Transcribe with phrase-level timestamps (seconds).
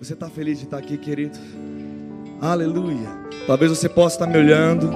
[0.00, 1.38] Você está feliz de estar aqui, querido?
[2.40, 3.06] Aleluia.
[3.46, 4.90] Talvez você possa estar me olhando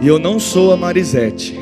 [0.00, 1.54] e eu não sou a Marisete.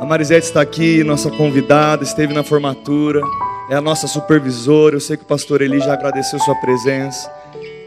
[0.00, 3.22] A Marisete está aqui, nossa convidada, esteve na formatura,
[3.70, 4.96] é a nossa supervisora.
[4.96, 7.32] Eu sei que o pastor Eli já agradeceu sua presença.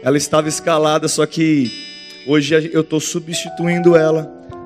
[0.02, 1.70] Ela estava escalada, só que
[2.26, 4.24] hoje eu estou substituindo ela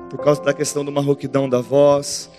[0.09, 2.29] por causa da questão do marroquidão da voz.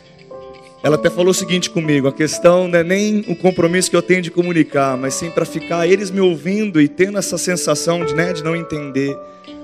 [0.82, 4.02] Ela até falou o seguinte comigo: a questão não é nem o compromisso que eu
[4.02, 8.14] tenho de comunicar, mas sim para ficar eles me ouvindo e tendo essa sensação de,
[8.14, 9.16] né, de não entender.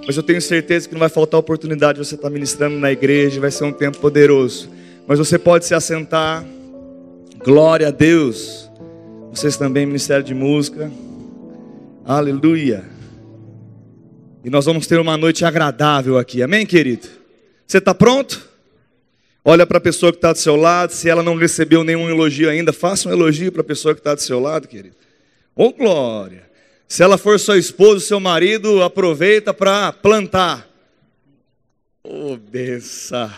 [0.06, 3.40] Mas eu tenho certeza que não vai faltar oportunidade de você estar ministrando na igreja,
[3.40, 4.68] vai ser um tempo poderoso.
[5.06, 6.44] Mas você pode se assentar.
[7.42, 8.70] Glória a Deus.
[9.30, 10.90] Vocês também, Ministério de Música.
[12.04, 12.84] Aleluia.
[14.44, 16.42] E nós vamos ter uma noite agradável aqui.
[16.42, 17.06] Amém, querido?
[17.66, 18.53] Você está pronto?
[19.46, 22.48] Olha para a pessoa que está do seu lado, se ela não recebeu nenhum elogio
[22.48, 24.96] ainda, faça um elogio para a pessoa que está do seu lado, querido.
[25.54, 26.44] Ô glória!
[26.88, 30.66] Se ela for sua esposa, seu marido, aproveita para plantar.
[32.02, 33.30] Ô oh, benção!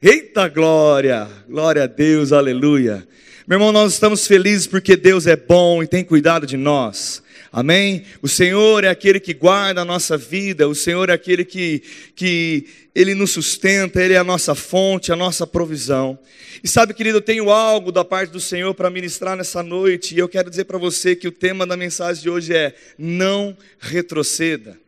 [0.00, 1.26] Eita glória!
[1.48, 3.06] Glória a Deus, aleluia!
[3.44, 7.24] Meu irmão, nós estamos felizes porque Deus é bom e tem cuidado de nós.
[7.52, 8.04] Amém?
[8.22, 11.82] O Senhor é aquele que guarda a nossa vida, o Senhor é aquele que,
[12.14, 16.16] que Ele nos sustenta, Ele é a nossa fonte, a nossa provisão.
[16.62, 20.18] E sabe, querido, eu tenho algo da parte do Senhor para ministrar nessa noite, e
[20.20, 24.78] eu quero dizer para você que o tema da mensagem de hoje é: não retroceda.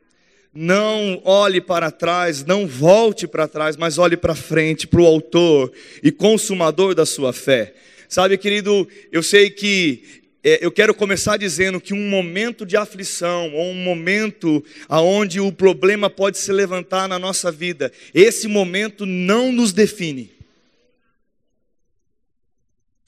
[0.55, 5.73] Não olhe para trás, não volte para trás, mas olhe para frente, para o Autor
[6.03, 7.73] e Consumador da sua fé.
[8.07, 13.55] Sabe, querido, eu sei que é, eu quero começar dizendo que um momento de aflição,
[13.55, 19.53] ou um momento onde o problema pode se levantar na nossa vida, esse momento não
[19.53, 20.33] nos define.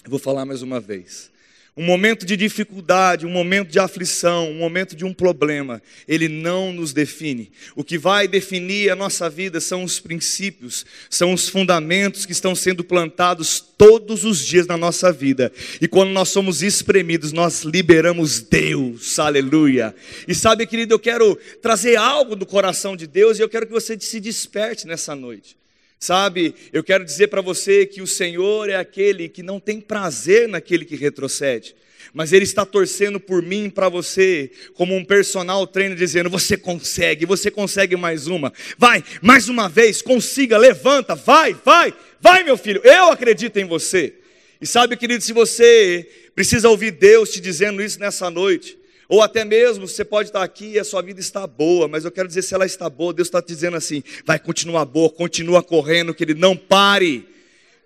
[0.05, 1.34] Eu vou falar mais uma vez
[1.77, 6.72] um momento de dificuldade, um momento de aflição, um momento de um problema, ele não
[6.72, 7.50] nos define.
[7.75, 12.55] O que vai definir a nossa vida são os princípios, são os fundamentos que estão
[12.55, 15.52] sendo plantados todos os dias na nossa vida.
[15.80, 19.92] E quando nós somos espremidos, nós liberamos Deus, aleluia.
[20.29, 23.73] E sabe, querido, eu quero trazer algo do coração de Deus e eu quero que
[23.73, 25.57] você se desperte nessa noite.
[25.99, 30.49] Sabe, eu quero dizer para você que o Senhor é aquele que não tem prazer
[30.49, 31.75] naquele que retrocede,
[32.13, 37.25] mas Ele está torcendo por mim, para você, como um personal trainer, dizendo: você consegue,
[37.25, 42.83] você consegue mais uma, vai, mais uma vez, consiga, levanta, vai, vai, vai, meu filho,
[42.85, 44.15] eu acredito em você.
[44.61, 48.79] E sabe, querido, se você precisa ouvir Deus te dizendo isso nessa noite,
[49.14, 52.11] ou até mesmo você pode estar aqui e a sua vida está boa, mas eu
[52.11, 55.63] quero dizer, se ela está boa, Deus está te dizendo assim: vai continuar boa, continua
[55.63, 57.29] correndo, que Ele não pare.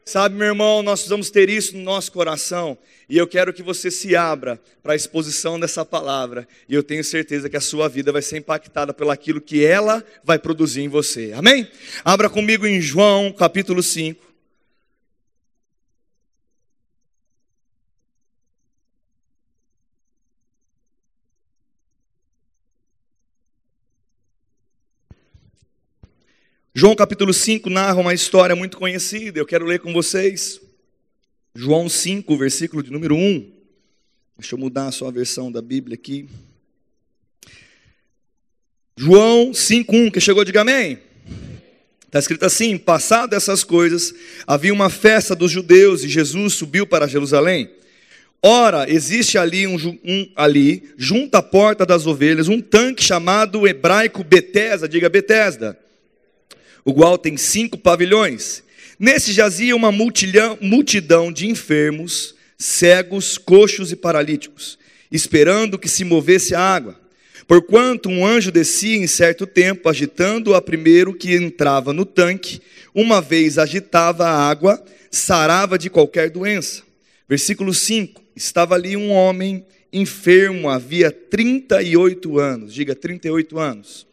[0.07, 2.79] Sabe, meu irmão, nós precisamos ter isso no nosso coração.
[3.11, 6.49] E eu quero que você se abra para a exposição dessa palavra.
[6.67, 10.39] E eu tenho certeza que a sua vida vai ser impactada pelaquilo que ela vai
[10.39, 11.35] produzir em você.
[11.37, 11.69] Amém?
[12.03, 14.28] Abra comigo em João capítulo 5.
[26.81, 30.61] João capítulo 5 narra uma história muito conhecida, eu quero ler com vocês.
[31.53, 33.51] João 5, versículo de número 1.
[34.39, 36.29] Deixa eu mudar a sua versão da Bíblia aqui.
[38.97, 41.01] João 5:1, que chegou, diga amém.
[42.07, 44.15] Está escrito assim: Passado essas coisas,
[44.47, 47.69] havia uma festa dos judeus e Jesus subiu para Jerusalém.
[48.41, 49.75] Ora, existe ali, um,
[50.05, 55.77] um, ali, junto à porta das ovelhas, um tanque chamado hebraico Betesda, diga Betesda
[56.89, 58.63] o qual tem cinco pavilhões.
[58.99, 64.79] Nesse jazia uma multidão, de enfermos, cegos, coxos e paralíticos,
[65.13, 66.99] esperando que se movesse a água.
[67.47, 72.63] Porquanto um anjo descia em certo tempo, agitando a primeiro que entrava no tanque,
[72.95, 76.83] uma vez agitava a água, sarava de qualquer doença.
[77.29, 79.63] Versículo 5: Estava ali um homem
[79.93, 84.08] enfermo, havia 38 anos, diga 38 anos.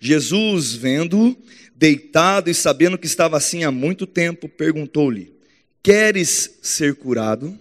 [0.00, 1.36] Jesus, vendo-o
[1.74, 5.32] deitado e sabendo que estava assim há muito tempo, perguntou-lhe:
[5.82, 7.56] Queres ser curado?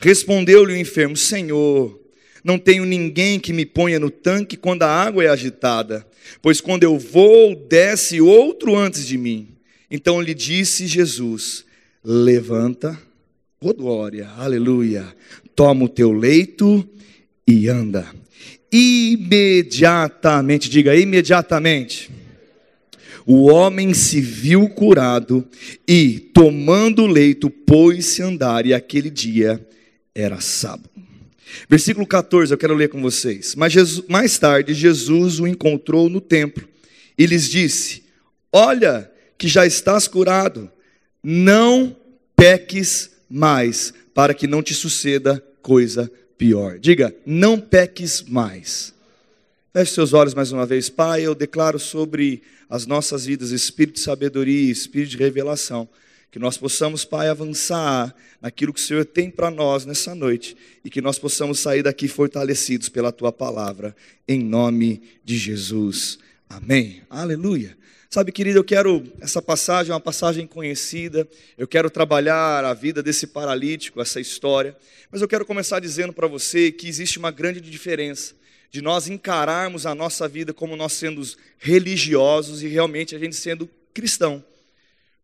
[0.00, 2.00] Respondeu-lhe o enfermo: Senhor,
[2.42, 6.06] não tenho ninguém que me ponha no tanque quando a água é agitada,
[6.40, 9.48] pois quando eu vou, desce outro antes de mim.
[9.90, 11.64] Então lhe disse Jesus:
[12.02, 12.98] Levanta,
[13.60, 15.14] oh glória, aleluia,
[15.54, 16.88] toma o teu leito
[17.46, 18.21] e anda
[18.72, 22.10] imediatamente, diga imediatamente.
[23.26, 25.46] O homem se viu curado
[25.86, 29.64] e, tomando o leito, pôs-se andar, e aquele dia
[30.14, 30.90] era sábado.
[31.68, 33.54] Versículo 14, eu quero ler com vocês.
[33.54, 36.66] Mas Jesus, mais tarde, Jesus o encontrou no templo
[37.16, 38.02] e lhes disse:
[38.50, 40.70] Olha, que já estás curado,
[41.22, 41.94] não
[42.34, 46.10] peques mais, para que não te suceda coisa
[46.42, 46.76] pior.
[46.80, 48.92] Diga, não peques mais.
[49.72, 51.22] Feche seus olhos mais uma vez, Pai.
[51.22, 55.88] Eu declaro sobre as nossas vidas espírito de sabedoria, espírito de revelação.
[56.32, 60.90] Que nós possamos, Pai, avançar naquilo que o Senhor tem para nós nessa noite e
[60.90, 63.94] que nós possamos sair daqui fortalecidos pela tua palavra,
[64.26, 66.18] em nome de Jesus.
[66.50, 67.02] Amém.
[67.08, 67.76] Aleluia.
[68.14, 71.26] Sabe, querido, eu quero, essa passagem é uma passagem conhecida,
[71.56, 74.76] eu quero trabalhar a vida desse paralítico, essa história,
[75.10, 78.34] mas eu quero começar dizendo para você que existe uma grande diferença
[78.70, 81.22] de nós encararmos a nossa vida como nós sendo
[81.56, 84.44] religiosos e realmente a gente sendo cristão.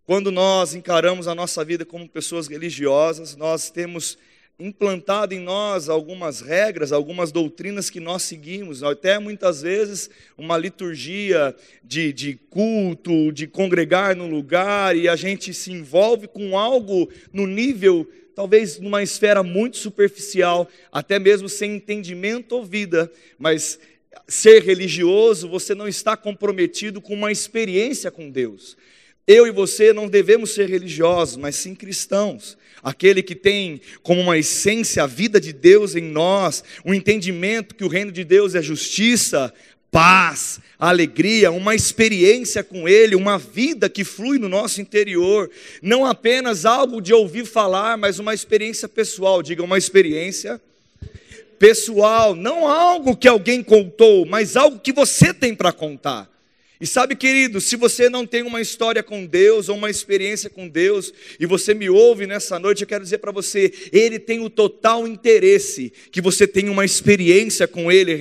[0.06, 4.16] Quando nós encaramos a nossa vida como pessoas religiosas, nós temos
[4.60, 11.54] implantado em nós algumas regras, algumas doutrinas que nós seguimos, até muitas vezes uma liturgia
[11.84, 17.46] de, de culto, de congregar no lugar, e a gente se envolve com algo no
[17.46, 23.78] nível, talvez numa esfera muito superficial, até mesmo sem entendimento ou vida, mas
[24.26, 28.76] ser religioso, você não está comprometido com uma experiência com Deus.
[29.28, 32.56] Eu e você não devemos ser religiosos, mas sim cristãos.
[32.82, 37.74] Aquele que tem como uma essência a vida de Deus em nós, o um entendimento
[37.74, 39.52] que o reino de Deus é justiça,
[39.90, 45.50] paz, alegria, uma experiência com Ele, uma vida que flui no nosso interior,
[45.82, 49.42] não apenas algo de ouvir falar, mas uma experiência pessoal.
[49.42, 50.58] Diga, uma experiência
[51.58, 56.37] pessoal, não algo que alguém contou, mas algo que você tem para contar.
[56.80, 60.68] E sabe, querido, se você não tem uma história com Deus ou uma experiência com
[60.68, 64.48] Deus, e você me ouve nessa noite, eu quero dizer para você, Ele tem o
[64.48, 68.14] total interesse que você tenha uma experiência com Ele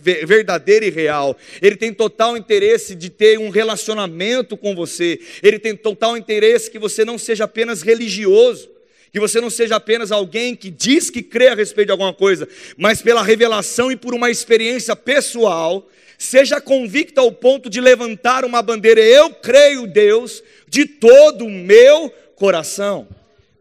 [0.00, 1.36] verdadeira e real.
[1.60, 5.20] Ele tem total interesse de ter um relacionamento com você.
[5.42, 8.70] Ele tem total interesse que você não seja apenas religioso
[9.10, 12.46] que você não seja apenas alguém que diz que crê a respeito de alguma coisa,
[12.76, 18.60] mas pela revelação e por uma experiência pessoal, seja convicto ao ponto de levantar uma
[18.60, 23.08] bandeira, eu creio Deus de todo o meu coração.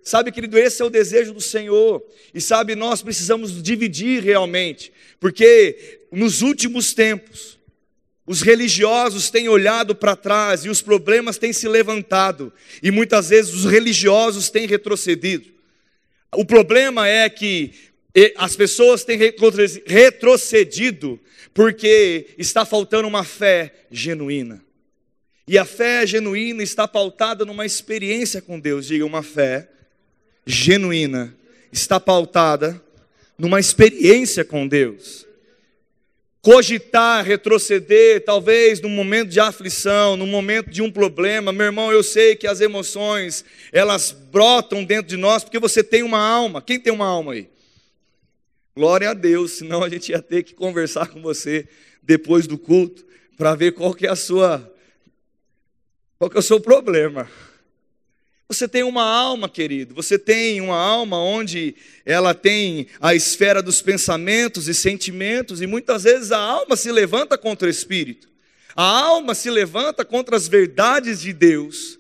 [0.02, 2.04] Sabe, querido, esse é o desejo do Senhor.
[2.34, 7.58] E sabe, nós precisamos dividir realmente, porque nos últimos tempos,
[8.26, 12.52] os religiosos têm olhado para trás e os problemas têm se levantado,
[12.82, 15.50] e muitas vezes os religiosos têm retrocedido.
[16.36, 17.72] O problema é que
[18.36, 19.20] as pessoas têm
[19.86, 21.20] retrocedido
[21.54, 24.64] porque está faltando uma fé genuína.
[25.48, 28.88] E a fé genuína está pautada numa experiência com Deus.
[28.88, 29.70] Diga, uma fé
[30.46, 31.36] genuína
[31.72, 32.82] está pautada
[33.38, 35.26] numa experiência com Deus.
[36.42, 42.04] Cogitar, retroceder, talvez num momento de aflição, num momento de um problema, meu irmão, eu
[42.04, 46.62] sei que as emoções, elas brotam dentro de nós, porque você tem uma alma.
[46.62, 47.50] Quem tem uma alma aí?
[48.78, 51.68] Glória a Deus, senão a gente ia ter que conversar com você
[52.04, 53.04] depois do culto
[53.36, 54.72] para ver qual que é a sua
[56.20, 57.28] qual que é o seu problema.
[58.48, 59.96] Você tem uma alma, querido.
[59.96, 61.76] Você tem uma alma onde
[62.06, 67.36] ela tem a esfera dos pensamentos e sentimentos, e muitas vezes a alma se levanta
[67.36, 68.30] contra o espírito.
[68.76, 71.98] A alma se levanta contra as verdades de Deus.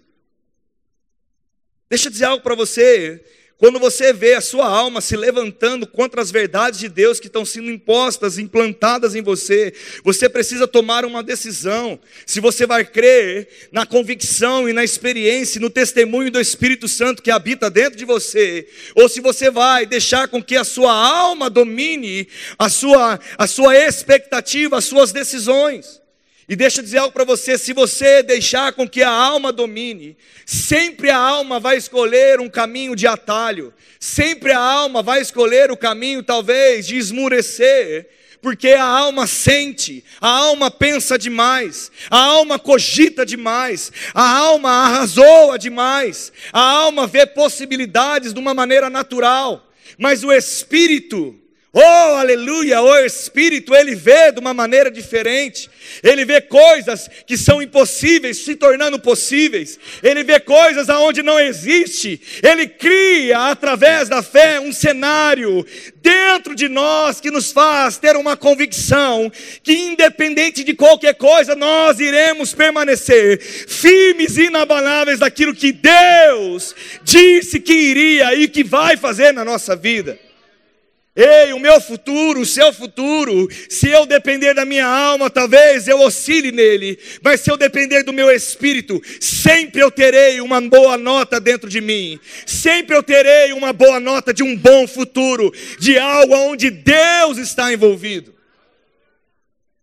[1.89, 3.25] Deixa eu dizer algo para você.
[3.57, 7.43] Quando você vê a sua alma se levantando contra as verdades de Deus que estão
[7.43, 9.73] sendo impostas, implantadas em você,
[10.03, 11.99] você precisa tomar uma decisão.
[12.23, 17.31] Se você vai crer na convicção e na experiência, no testemunho do Espírito Santo que
[17.31, 22.27] habita dentro de você, ou se você vai deixar com que a sua alma domine
[22.59, 25.99] a sua, a sua expectativa, as suas decisões.
[26.49, 30.15] E deixa eu dizer algo para você: se você deixar com que a alma domine,
[30.45, 35.77] sempre a alma vai escolher um caminho de atalho, sempre a alma vai escolher o
[35.77, 38.09] caminho, talvez, de esmurecer,
[38.41, 45.59] porque a alma sente, a alma pensa demais, a alma cogita demais, a alma arrasoa
[45.59, 51.37] demais, a alma vê possibilidades de uma maneira natural, mas o espírito,
[51.73, 52.81] Oh, aleluia!
[52.81, 55.69] O Espírito, ele vê de uma maneira diferente.
[56.01, 59.77] Ele vê coisas que são impossíveis se tornando possíveis.
[60.01, 62.21] Ele vê coisas aonde não existe.
[62.41, 65.65] Ele cria através da fé um cenário
[66.01, 69.29] dentro de nós que nos faz ter uma convicção
[69.61, 77.59] que independente de qualquer coisa nós iremos permanecer firmes e inabaláveis daquilo que Deus disse
[77.59, 80.26] que iria e que vai fazer na nossa vida.
[81.17, 85.99] Ei, o meu futuro, o seu futuro, se eu depender da minha alma, talvez eu
[86.01, 91.39] oscile nele, mas se eu depender do meu espírito, sempre eu terei uma boa nota
[91.39, 96.35] dentro de mim, sempre eu terei uma boa nota de um bom futuro, de algo
[96.35, 98.35] onde Deus está envolvido.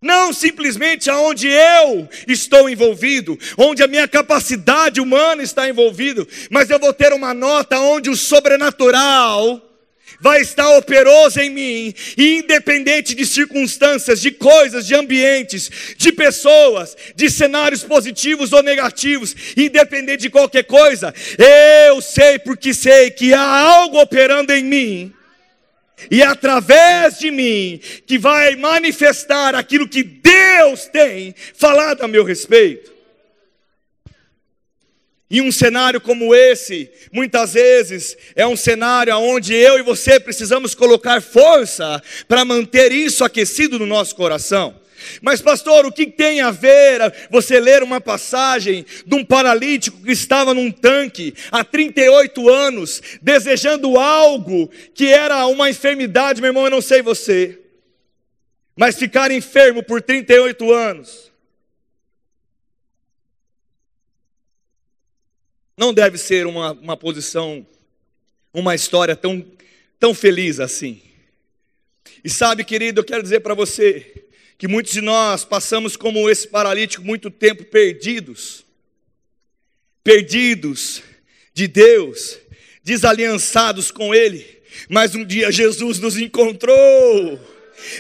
[0.01, 6.79] Não simplesmente aonde eu estou envolvido, onde a minha capacidade humana está envolvido, mas eu
[6.79, 9.74] vou ter uma nota onde o sobrenatural
[10.21, 16.97] vai estar operoso em mim, e independente de circunstâncias, de coisas, de ambientes, de pessoas,
[17.15, 21.15] de cenários positivos ou negativos, independente de qualquer coisa,
[21.89, 25.13] eu sei porque sei que há algo operando em mim.
[26.11, 32.25] E é através de mim que vai manifestar aquilo que Deus tem falado a meu
[32.25, 32.94] respeito.
[35.35, 40.77] E um cenário como esse, muitas vezes, é um cenário onde eu e você precisamos
[40.77, 44.81] colocar força para manter isso aquecido no nosso coração.
[45.21, 50.13] Mas, pastor, o que tem a ver você ler uma passagem de um paralítico que
[50.13, 56.71] estava num tanque há 38 anos, desejando algo que era uma enfermidade, meu irmão, eu
[56.71, 57.59] não sei você,
[58.77, 61.34] mas ficar enfermo por 38 anos
[65.77, 67.67] não deve ser uma, uma posição,
[68.53, 69.45] uma história tão,
[69.99, 71.01] tão feliz assim.
[72.23, 74.25] E sabe, querido, eu quero dizer para você
[74.57, 78.65] que muitos de nós passamos como esse paralítico muito tempo perdidos,
[80.03, 81.03] perdidos
[81.53, 82.39] de Deus,
[82.83, 87.41] desaliançados com Ele, mas um dia Jesus nos encontrou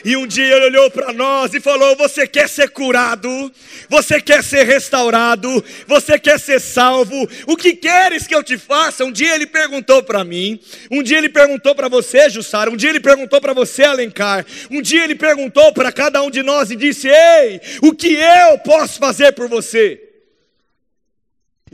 [0.05, 3.53] e um dia ele olhou para nós e falou: Você quer ser curado?
[3.89, 5.65] Você quer ser restaurado?
[5.87, 7.29] Você quer ser salvo?
[7.47, 9.05] O que queres que eu te faça?
[9.05, 10.61] Um dia ele perguntou para mim.
[10.91, 12.71] Um dia ele perguntou para você, Jussara.
[12.71, 14.45] Um dia ele perguntou para você, Alencar.
[14.71, 18.59] Um dia ele perguntou para cada um de nós e disse: Ei, o que eu
[18.59, 20.14] posso fazer por você?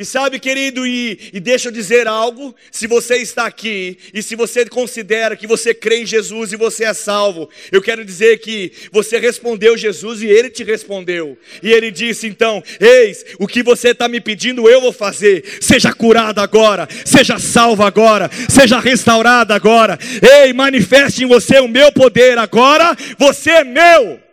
[0.00, 4.34] E sabe, querido, e, e deixa eu dizer algo: se você está aqui e se
[4.34, 8.72] você considera que você crê em Jesus e você é salvo, eu quero dizer que
[8.90, 11.36] você respondeu Jesus e ele te respondeu.
[11.62, 15.44] E ele disse então: Eis, o que você está me pedindo, eu vou fazer.
[15.60, 19.98] Seja curado agora, seja salvo agora, seja restaurado agora.
[20.22, 24.29] Ei, manifeste em você o meu poder agora, você é meu.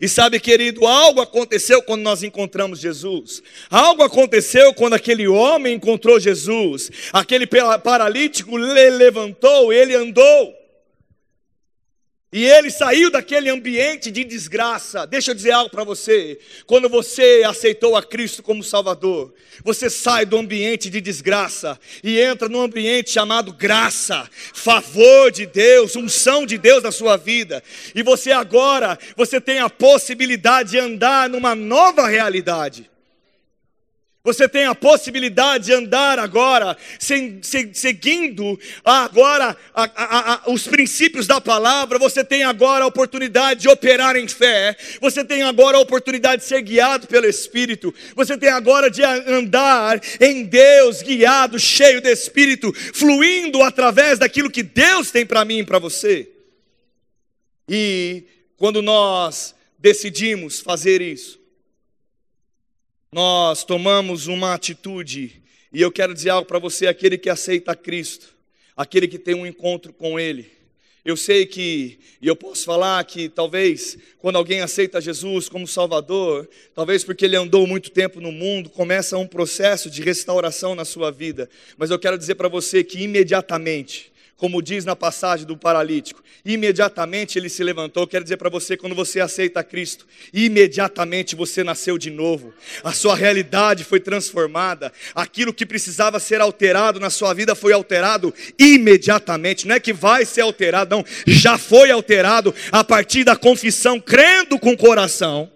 [0.00, 3.42] E sabe, querido, algo aconteceu quando nós encontramos Jesus.
[3.70, 6.90] Algo aconteceu quando aquele homem encontrou Jesus.
[7.12, 10.57] Aquele paralítico levantou, ele andou.
[12.30, 15.06] E ele saiu daquele ambiente de desgraça.
[15.06, 16.38] Deixa eu dizer algo para você.
[16.66, 19.32] Quando você aceitou a Cristo como Salvador,
[19.64, 25.96] você sai do ambiente de desgraça e entra num ambiente chamado graça, favor de Deus,
[25.96, 27.64] unção de Deus na sua vida.
[27.94, 32.87] E você agora, você tem a possibilidade de andar numa nova realidade.
[34.28, 36.76] Você tem a possibilidade de andar agora,
[37.72, 41.98] seguindo agora a, a, a, os princípios da palavra.
[41.98, 44.76] Você tem agora a oportunidade de operar em fé.
[45.00, 47.94] Você tem agora a oportunidade de ser guiado pelo Espírito.
[48.14, 54.62] Você tem agora de andar em Deus, guiado, cheio de Espírito, fluindo através daquilo que
[54.62, 56.30] Deus tem para mim e para você.
[57.66, 58.24] E
[58.58, 61.40] quando nós decidimos fazer isso,
[63.10, 68.34] nós tomamos uma atitude, e eu quero dizer algo para você: aquele que aceita Cristo,
[68.76, 70.58] aquele que tem um encontro com Ele.
[71.04, 76.46] Eu sei que, e eu posso falar que talvez quando alguém aceita Jesus como Salvador,
[76.74, 81.10] talvez porque ele andou muito tempo no mundo, começa um processo de restauração na sua
[81.10, 81.48] vida.
[81.78, 86.22] Mas eu quero dizer para você que imediatamente, como diz na passagem do paralítico.
[86.44, 88.06] Imediatamente ele se levantou.
[88.06, 92.54] Quero dizer para você, quando você aceita Cristo, imediatamente você nasceu de novo.
[92.84, 94.92] A sua realidade foi transformada.
[95.12, 99.66] Aquilo que precisava ser alterado na sua vida foi alterado imediatamente.
[99.66, 101.04] Não é que vai ser alterado, não.
[101.26, 105.50] Já foi alterado a partir da confissão, crendo com o coração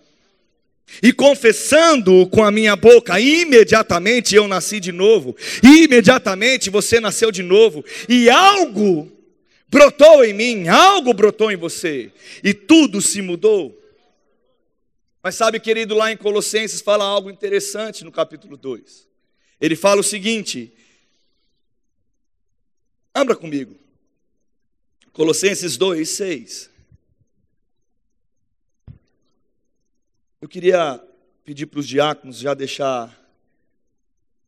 [1.00, 7.42] e confessando com a minha boca, imediatamente eu nasci de novo, imediatamente você nasceu de
[7.42, 9.10] novo, e algo
[9.68, 12.10] brotou em mim, algo brotou em você,
[12.42, 13.78] e tudo se mudou.
[15.22, 19.06] Mas sabe, querido, lá em Colossenses fala algo interessante no capítulo 2.
[19.60, 20.72] Ele fala o seguinte:
[23.14, 23.76] abra comigo,
[25.12, 26.71] Colossenses 2, 6.
[30.42, 31.00] Eu queria
[31.44, 33.16] pedir para os diáconos já deixar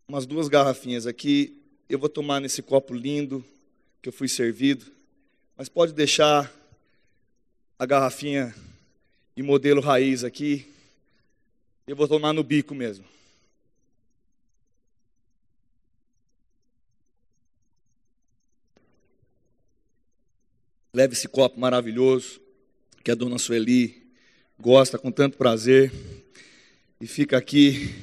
[0.08, 1.62] umas duas garrafinhas aqui.
[1.88, 3.44] Eu vou tomar nesse copo lindo,
[4.02, 4.86] que eu fui servido,
[5.56, 6.52] mas pode deixar
[7.78, 8.52] a garrafinha
[9.36, 10.66] e modelo raiz aqui.
[11.86, 13.04] Eu vou tomar no bico mesmo.
[20.92, 22.40] Leve esse copo maravilhoso
[23.04, 24.03] que a dona Sueli
[24.58, 25.92] gosta com tanto prazer
[27.00, 27.94] e fica aqui.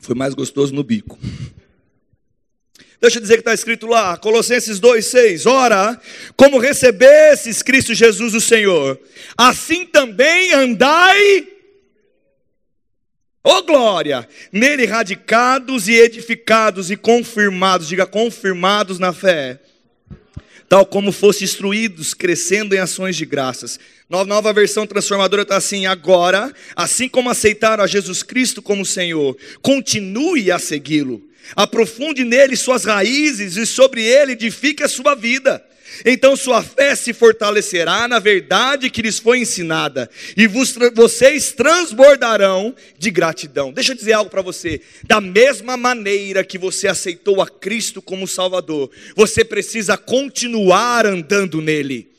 [0.00, 1.18] Foi mais gostoso no bico.
[3.00, 6.00] Deixa eu dizer que está escrito lá, Colossenses 2,6: Ora,
[6.36, 9.00] como recebesses Cristo Jesus o Senhor,
[9.36, 11.56] assim também andai
[13.46, 14.28] Ô oh, glória!
[14.50, 19.60] Nele radicados e edificados e confirmados, diga confirmados na fé,
[20.68, 23.78] tal como fosse instruídos, crescendo em ações de graças.
[24.08, 29.36] Nova, nova versão transformadora está assim: agora, assim como aceitaram a Jesus Cristo como Senhor,
[29.60, 31.22] continue a segui-lo,
[31.54, 35.65] aprofunde nele suas raízes e sobre ele edifique a sua vida
[36.04, 42.74] então sua fé se fortalecerá na verdade que lhes foi ensinada, e vos, vocês transbordarão
[42.98, 43.72] de gratidão.
[43.72, 48.26] Deixa eu dizer algo para você: da mesma maneira que você aceitou a Cristo como
[48.26, 52.15] Salvador, você precisa continuar andando nele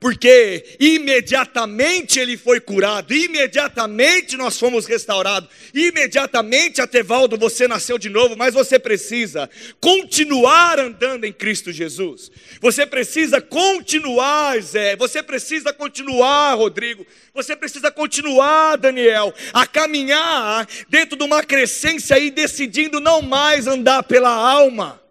[0.00, 8.36] porque imediatamente ele foi curado, imediatamente nós fomos restaurados, imediatamente, Atevaldo, você nasceu de novo,
[8.36, 9.50] mas você precisa
[9.80, 17.90] continuar andando em Cristo Jesus, você precisa continuar, Zé, você precisa continuar, Rodrigo, você precisa
[17.90, 25.07] continuar, Daniel, a caminhar dentro de uma crescência e decidindo não mais andar pela alma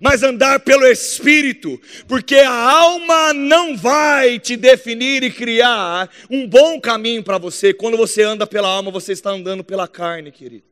[0.00, 6.80] mas andar pelo Espírito, porque a alma não vai te definir e criar um bom
[6.80, 7.72] caminho para você.
[7.72, 10.64] Quando você anda pela alma, você está andando pela carne, querido.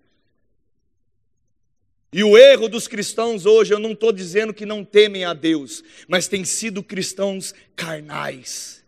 [2.13, 5.83] E o erro dos cristãos hoje, eu não estou dizendo que não temem a Deus,
[6.07, 8.84] mas têm sido cristãos carnais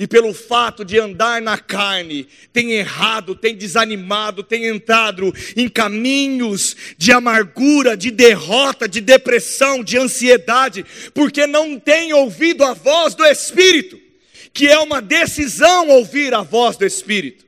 [0.00, 6.74] e pelo fato de andar na carne, tem errado, tem desanimado, tem entrado em caminhos
[6.96, 13.26] de amargura, de derrota, de depressão, de ansiedade, porque não tem ouvido a voz do
[13.26, 14.00] Espírito,
[14.54, 17.44] que é uma decisão ouvir a voz do Espírito.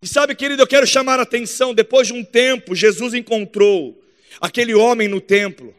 [0.00, 4.00] E sabe, querido, eu quero chamar a atenção, depois de um tempo, Jesus encontrou
[4.40, 5.74] aquele homem no templo.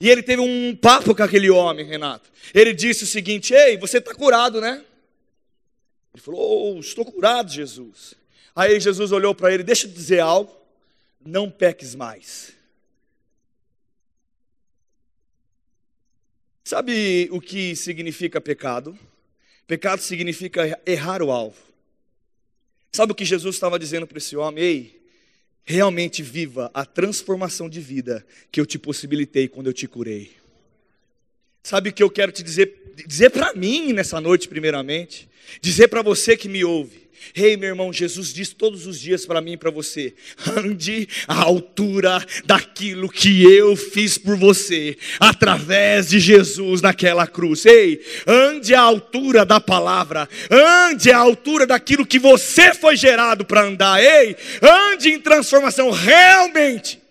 [0.00, 2.30] E ele teve um papo com aquele homem, Renato.
[2.54, 4.84] Ele disse o seguinte: Ei, você está curado, né?
[6.14, 8.14] Ele falou: oh, Estou curado, Jesus.
[8.54, 10.54] Aí Jesus olhou para ele: Deixa eu dizer algo.
[11.24, 12.52] Não peques mais.
[16.62, 18.98] Sabe o que significa pecado?
[19.66, 21.60] Pecado significa errar o alvo.
[22.92, 24.62] Sabe o que Jesus estava dizendo para esse homem?
[24.62, 24.95] Ei,
[25.66, 30.30] realmente viva a transformação de vida que eu te possibilitei quando eu te curei.
[31.66, 35.28] Sabe o que eu quero te dizer, dizer para mim nessa noite, primeiramente,
[35.60, 37.08] dizer para você que me ouve.
[37.34, 40.14] Ei, hey, meu irmão, Jesus diz todos os dias para mim e para você:
[40.56, 47.66] ande à altura daquilo que eu fiz por você, através de Jesus naquela cruz.
[47.66, 53.64] Ei, ande à altura da palavra, ande à altura daquilo que você foi gerado para
[53.64, 54.00] andar.
[54.00, 57.05] Ei, ande em transformação realmente.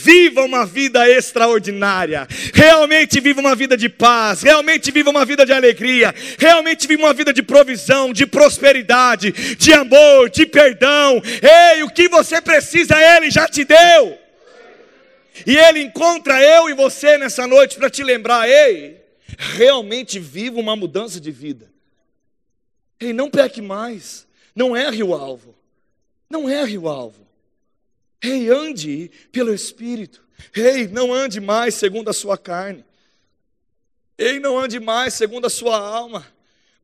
[0.00, 2.28] Viva uma vida extraordinária.
[2.54, 4.42] Realmente viva uma vida de paz.
[4.42, 6.14] Realmente viva uma vida de alegria.
[6.38, 11.20] Realmente viva uma vida de provisão, de prosperidade, de amor, de perdão.
[11.42, 14.16] Ei, o que você precisa, Ele já te deu.
[15.44, 19.04] E Ele encontra eu e você nessa noite para te lembrar: ei,
[19.36, 21.68] realmente viva uma mudança de vida.
[23.00, 24.28] Ei, não peque mais.
[24.54, 25.56] Não erre o alvo.
[26.30, 27.27] Não erre o alvo.
[28.22, 30.24] Ei, ande pelo Espírito.
[30.54, 32.84] Ei, não ande mais segundo a sua carne.
[34.16, 36.26] Ei, não ande mais segundo a sua alma.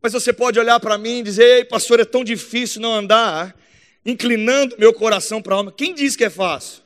[0.00, 3.58] Mas você pode olhar para mim e dizer: Ei, pastor, é tão difícil não andar,
[4.04, 5.72] inclinando meu coração para a alma.
[5.72, 6.82] Quem disse que é fácil?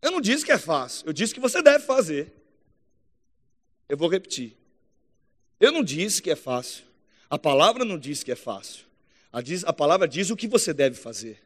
[0.00, 2.32] Eu não disse que é fácil, eu disse que você deve fazer.
[3.88, 4.56] Eu vou repetir.
[5.58, 6.84] Eu não disse que é fácil.
[7.28, 8.84] A palavra não diz que é fácil.
[9.32, 11.42] A, diz, a palavra diz o que você deve fazer.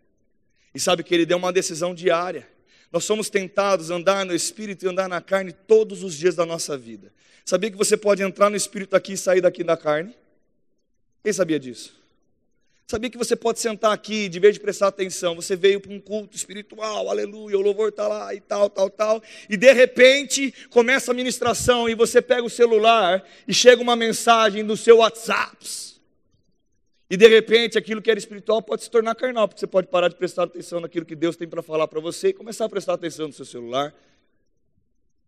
[0.74, 2.48] E sabe que ele deu uma decisão diária.
[2.92, 6.44] Nós somos tentados a andar no espírito e andar na carne todos os dias da
[6.44, 7.12] nossa vida.
[7.44, 10.14] Sabia que você pode entrar no espírito aqui e sair daqui da carne?
[11.22, 11.98] Quem sabia disso?
[12.86, 16.00] Sabia que você pode sentar aqui, de vez de prestar atenção, você veio para um
[16.00, 21.12] culto espiritual, aleluia, o louvor está lá e tal, tal, tal, e de repente começa
[21.12, 25.56] a ministração e você pega o celular e chega uma mensagem do seu WhatsApp
[27.10, 30.06] E de repente aquilo que era espiritual pode se tornar carnal, porque você pode parar
[30.06, 32.94] de prestar atenção naquilo que Deus tem para falar para você e começar a prestar
[32.94, 33.92] atenção no seu celular,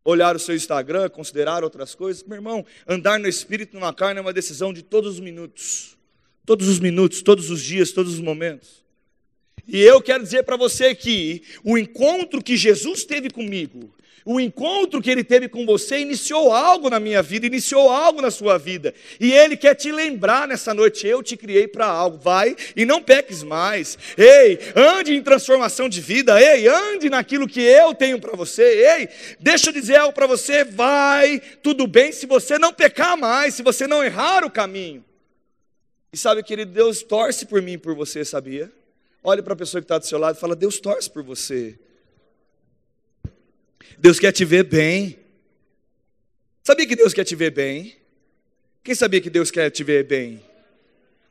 [0.05, 2.23] olhar o seu Instagram, considerar outras coisas.
[2.23, 5.99] Meu irmão, andar no espírito numa carne é uma decisão de todos os minutos.
[6.47, 8.85] Todos os minutos, todos os dias, todos os momentos.
[9.67, 13.93] E eu quero dizer para você que o encontro que Jesus teve comigo,
[14.25, 18.31] o encontro que ele teve com você iniciou algo na minha vida, iniciou algo na
[18.31, 18.95] sua vida.
[19.19, 22.19] E ele quer te lembrar nessa noite: eu te criei para algo.
[22.19, 23.99] Vai e não peques mais.
[24.17, 26.41] Ei, ande em transformação de vida.
[26.41, 28.63] Ei, ande naquilo que eu tenho para você.
[28.63, 29.09] Ei,
[29.41, 33.63] deixa eu dizer algo para você: vai, tudo bem se você não pecar mais, se
[33.63, 35.05] você não errar o caminho.
[36.13, 38.71] E sabe, querido, Deus torce por mim e por você, sabia?
[39.25, 41.79] Olhe para a pessoa que está do seu lado e fala: Deus torce por você.
[43.99, 45.19] Deus quer te ver bem.
[46.63, 47.97] Sabia que Deus quer te ver bem?
[48.85, 50.43] Quem sabia que Deus quer te ver bem?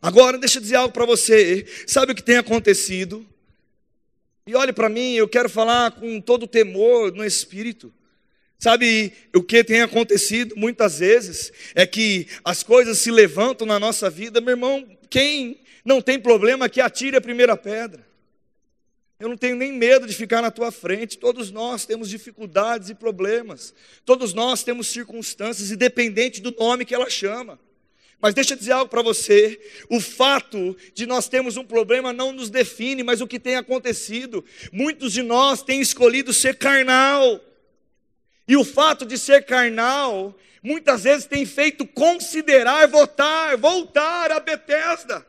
[0.02, 1.66] Agora, deixa eu dizer algo para você.
[1.86, 3.26] Sabe o que tem acontecido?
[4.48, 7.94] E olhe para mim, eu quero falar com todo temor no espírito.
[8.58, 11.52] Sabe o que tem acontecido muitas vezes?
[11.74, 14.88] É que as coisas se levantam na nossa vida, meu irmão.
[15.10, 18.06] Quem não tem problema que atire a primeira pedra.
[19.22, 21.16] Eu não tenho nem medo de ficar na tua frente.
[21.16, 23.72] Todos nós temos dificuldades e problemas.
[24.04, 27.60] Todos nós temos circunstâncias, independente do nome que ela chama.
[28.20, 32.32] Mas deixa eu dizer algo para você: o fato de nós termos um problema não
[32.32, 34.44] nos define, mas o que tem acontecido.
[34.72, 37.40] Muitos de nós têm escolhido ser carnal.
[38.48, 45.24] E o fato de ser carnal, muitas vezes tem feito considerar voltar, voltar a Betesda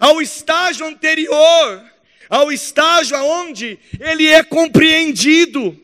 [0.00, 1.84] ao estágio anterior,
[2.28, 5.76] ao estágio aonde ele é compreendido,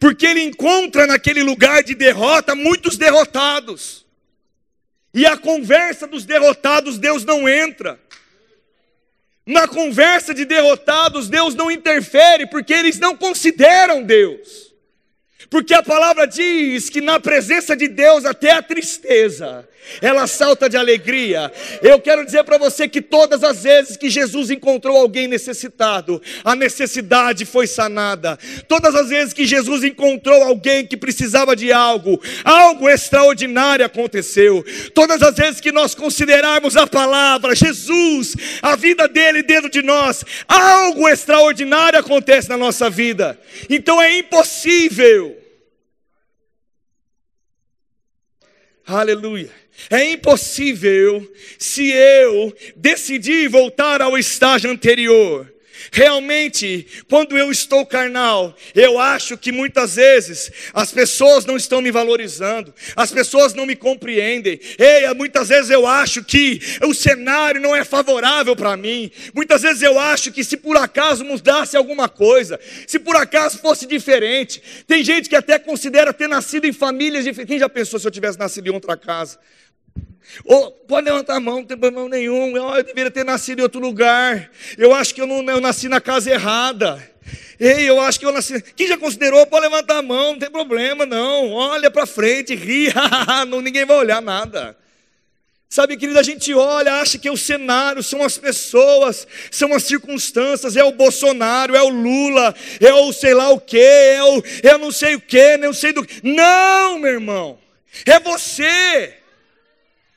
[0.00, 4.04] porque ele encontra naquele lugar de derrota muitos derrotados.
[5.14, 7.98] E a conversa dos derrotados Deus não entra.
[9.46, 14.74] Na conversa de derrotados Deus não interfere, porque eles não consideram Deus.
[15.48, 19.68] Porque a palavra diz que na presença de Deus até a tristeza,
[20.00, 21.52] ela salta de alegria.
[21.82, 26.54] Eu quero dizer para você que todas as vezes que Jesus encontrou alguém necessitado, a
[26.54, 28.38] necessidade foi sanada.
[28.68, 34.64] Todas as vezes que Jesus encontrou alguém que precisava de algo, algo extraordinário aconteceu.
[34.94, 40.24] Todas as vezes que nós considerarmos a palavra, Jesus, a vida dele dentro de nós,
[40.48, 43.38] algo extraordinário acontece na nossa vida.
[43.68, 45.46] Então é impossível
[48.86, 49.50] Aleluia.
[49.90, 51.26] É impossível
[51.58, 55.46] se eu decidir voltar ao estágio anterior
[55.92, 61.90] Realmente, quando eu estou carnal, eu acho que muitas vezes as pessoas não estão me
[61.90, 64.58] valorizando, as pessoas não me compreendem.
[64.78, 69.10] Ei, muitas vezes eu acho que o cenário não é favorável para mim.
[69.34, 73.86] Muitas vezes eu acho que se por acaso mudasse alguma coisa, se por acaso fosse
[73.86, 77.50] diferente, tem gente que até considera ter nascido em famílias diferentes.
[77.50, 79.38] Quem já pensou se eu tivesse nascido em outra casa?
[80.44, 82.56] Ou, pode levantar a mão, não tem problema nenhum.
[82.56, 84.50] Eu, eu deveria ter nascido em outro lugar.
[84.76, 87.02] Eu acho que eu, não, eu nasci na casa errada.
[87.58, 88.60] Ei, eu acho que eu nasci.
[88.74, 89.46] Quem já considerou?
[89.46, 91.52] Pode levantar a mão, não tem problema, não.
[91.52, 92.92] Olha para frente, ri,
[93.48, 94.76] não, ninguém vai olhar nada.
[95.68, 99.82] Sabe, querida, a gente olha, acha que é o cenário, são as pessoas, são as
[99.82, 104.42] circunstâncias, é o Bolsonaro, é o Lula, é o sei lá o que, é o
[104.62, 106.20] é não sei o que, não sei do que.
[106.22, 107.58] Não, meu irmão,
[108.04, 109.14] é você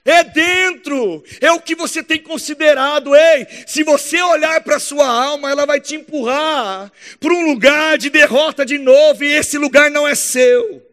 [0.10, 3.16] é dentro, é o que você tem considerado.
[3.16, 7.98] Ei, se você olhar para a sua alma, ela vai te empurrar para um lugar
[7.98, 10.86] de derrota de novo, e esse lugar não é seu.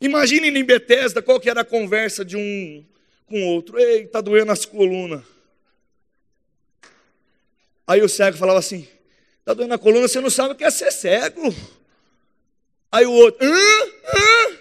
[0.00, 2.84] Imagine em Betesda qual que era a conversa de um
[3.26, 3.78] com outro.
[3.78, 5.22] Ei, está doendo as colunas.
[7.86, 8.88] Aí o cego falava assim:
[9.40, 11.54] está doendo a coluna, você não sabe o que é ser cego.
[12.90, 13.52] Aí o outro, hã?
[13.52, 14.58] Hã?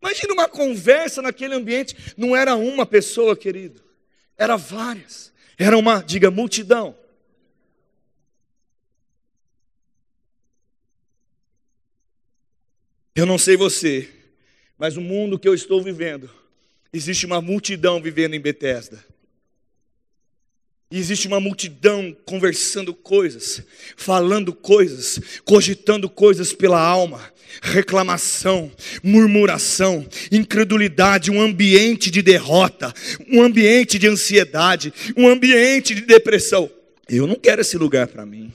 [0.00, 2.14] Imagina uma conversa naquele ambiente.
[2.16, 3.82] Não era uma pessoa, querido.
[4.36, 5.32] Era várias.
[5.58, 6.96] Era uma, diga, multidão.
[13.14, 14.08] Eu não sei você,
[14.78, 16.30] mas o mundo que eu estou vivendo,
[16.92, 19.04] existe uma multidão vivendo em Betesda.
[20.90, 23.62] E existe uma multidão conversando coisas,
[23.96, 32.92] falando coisas, cogitando coisas pela alma, reclamação, murmuração, incredulidade, um ambiente de derrota,
[33.28, 36.68] um ambiente de ansiedade, um ambiente de depressão.
[37.08, 38.52] Eu não quero esse lugar para mim.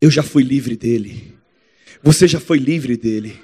[0.00, 1.34] Eu já fui livre dele.
[2.02, 3.40] Você já foi livre dele.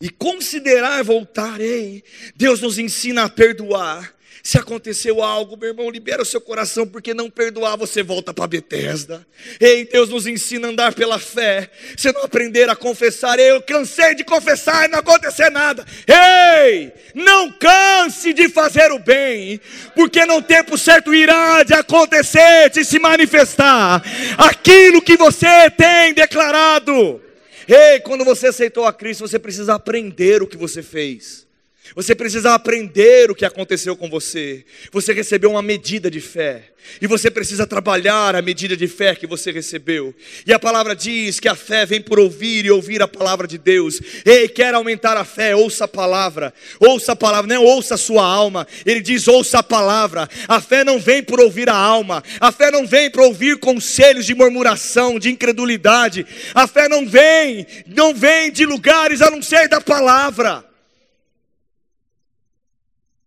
[0.00, 2.04] e considerar voltar, ei,
[2.36, 4.14] Deus nos ensina a perdoar.
[4.42, 8.46] Se aconteceu algo, meu irmão, libera o seu coração, porque não perdoar, você volta para
[8.46, 9.26] Betesda.
[9.60, 11.70] Ei, Deus nos ensina a andar pela fé.
[11.96, 15.84] Se não aprender a confessar, eu cansei de confessar e não acontecer nada.
[16.06, 19.60] Ei, não canse de fazer o bem,
[19.94, 24.02] porque no tempo certo irá de acontecer, de se manifestar
[24.36, 27.20] aquilo que você tem declarado.
[27.66, 31.47] Ei, quando você aceitou a Cristo, você precisa aprender o que você fez.
[31.94, 34.64] Você precisa aprender o que aconteceu com você.
[34.92, 36.72] Você recebeu uma medida de fé.
[37.00, 40.14] E você precisa trabalhar a medida de fé que você recebeu.
[40.46, 43.58] E a palavra diz que a fé vem por ouvir e ouvir a palavra de
[43.58, 44.00] Deus.
[44.24, 45.54] Ei, quer aumentar a fé?
[45.54, 46.52] Ouça a palavra.
[46.80, 48.66] Ouça a palavra, não ouça a sua alma.
[48.86, 50.28] Ele diz: ouça a palavra.
[50.46, 52.22] A fé não vem por ouvir a alma.
[52.40, 56.26] A fé não vem por ouvir conselhos de murmuração, de incredulidade.
[56.54, 60.67] A fé não vem, não vem de lugares a não ser da palavra.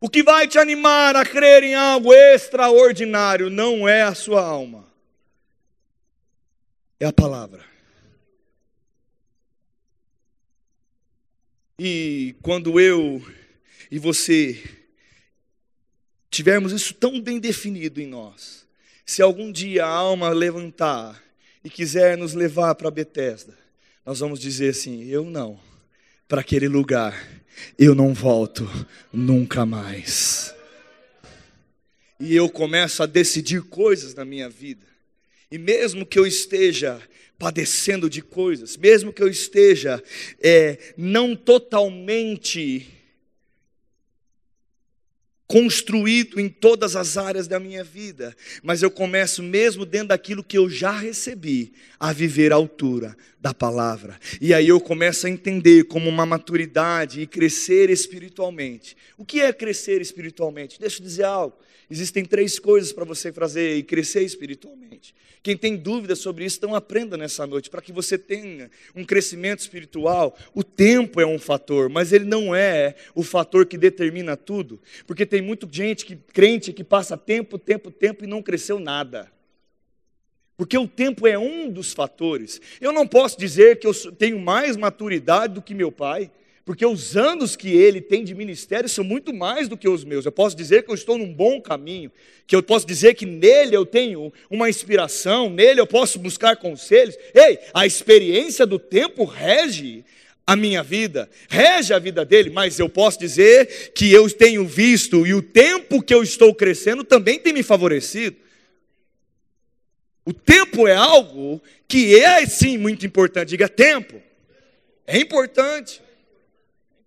[0.03, 4.91] O que vai te animar a crer em algo extraordinário não é a sua alma,
[6.99, 7.63] é a palavra.
[11.77, 13.23] E quando eu
[13.91, 14.63] e você
[16.31, 18.65] tivermos isso tão bem definido em nós,
[19.05, 21.21] se algum dia a alma levantar
[21.63, 23.55] e quiser nos levar para Betesda,
[24.03, 25.59] nós vamos dizer assim: eu não,
[26.31, 27.43] para aquele lugar
[27.77, 28.65] eu não volto
[29.11, 30.55] nunca mais.
[32.17, 34.85] E eu começo a decidir coisas na minha vida.
[35.51, 37.01] E mesmo que eu esteja
[37.37, 40.01] padecendo de coisas, mesmo que eu esteja
[40.41, 42.87] é, não totalmente
[45.51, 48.33] construído em todas as áreas da minha vida,
[48.63, 53.53] mas eu começo mesmo dentro daquilo que eu já recebi, a viver à altura da
[53.53, 54.17] palavra.
[54.39, 58.95] E aí eu começo a entender como uma maturidade e crescer espiritualmente.
[59.17, 60.79] O que é crescer espiritualmente?
[60.79, 61.57] Deixa eu dizer algo.
[61.91, 65.13] Existem três coisas para você fazer e crescer espiritualmente.
[65.43, 69.59] Quem tem dúvidas sobre isso, então aprenda nessa noite, para que você tenha um crescimento
[69.59, 70.37] espiritual.
[70.55, 75.25] O tempo é um fator, mas ele não é o fator que determina tudo, porque
[75.25, 79.29] tem muita gente que crente que passa tempo, tempo, tempo e não cresceu nada.
[80.55, 82.61] Porque o tempo é um dos fatores.
[82.79, 86.31] Eu não posso dizer que eu tenho mais maturidade do que meu pai
[86.71, 90.25] porque os anos que ele tem de ministério são muito mais do que os meus.
[90.25, 92.09] Eu posso dizer que eu estou num bom caminho,
[92.47, 97.17] que eu posso dizer que nele eu tenho uma inspiração, nele eu posso buscar conselhos.
[97.35, 100.05] Ei, a experiência do tempo rege
[100.47, 105.27] a minha vida, rege a vida dele, mas eu posso dizer que eu tenho visto
[105.27, 108.37] e o tempo que eu estou crescendo também tem me favorecido.
[110.23, 113.49] O tempo é algo que é sim muito importante.
[113.49, 114.21] Diga tempo.
[115.05, 116.01] É importante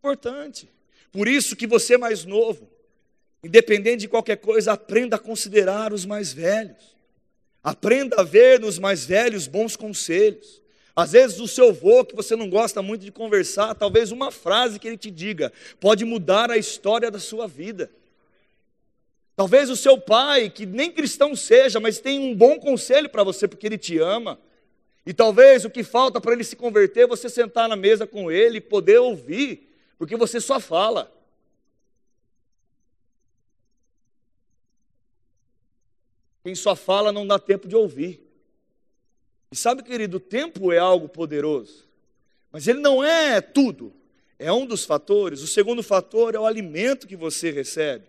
[0.05, 0.69] importante.
[1.11, 2.69] Por isso que você mais novo,
[3.43, 6.95] independente de qualquer coisa, aprenda a considerar os mais velhos.
[7.63, 10.63] Aprenda a ver nos mais velhos bons conselhos.
[10.95, 14.79] Às vezes o seu avô, que você não gosta muito de conversar, talvez uma frase
[14.79, 17.91] que ele te diga, pode mudar a história da sua vida.
[19.35, 23.49] Talvez o seu pai, que nem cristão seja, mas tem um bom conselho para você,
[23.49, 24.39] porque ele te ama.
[25.07, 28.31] E talvez o que falta para ele se converter é você sentar na mesa com
[28.31, 29.64] ele e poder ouvir
[29.99, 31.13] porque você só fala.
[36.43, 38.21] Quem só fala não dá tempo de ouvir.
[39.51, 41.85] E sabe, querido, o tempo é algo poderoso,
[42.51, 43.95] mas ele não é tudo.
[44.39, 45.43] É um dos fatores.
[45.43, 48.07] O segundo fator é o alimento que você recebe.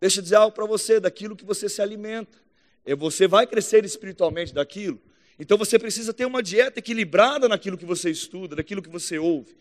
[0.00, 2.38] Deixa eu dizer algo para você, daquilo que você se alimenta.
[2.84, 5.00] É, você vai crescer espiritualmente daquilo.
[5.38, 9.56] Então você precisa ter uma dieta equilibrada naquilo que você estuda, daquilo que você ouve.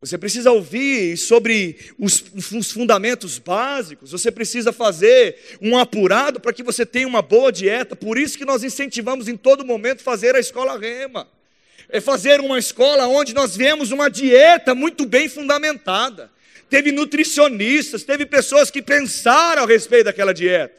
[0.00, 6.62] Você precisa ouvir sobre os, os, fundamentos básicos, você precisa fazer um apurado para que
[6.62, 7.96] você tenha uma boa dieta.
[7.96, 11.26] Por isso que nós incentivamos em todo momento fazer a escola rema.
[11.88, 16.30] É fazer uma escola onde nós vemos uma dieta muito bem fundamentada.
[16.68, 20.74] Teve nutricionistas, teve pessoas que pensaram a respeito daquela dieta.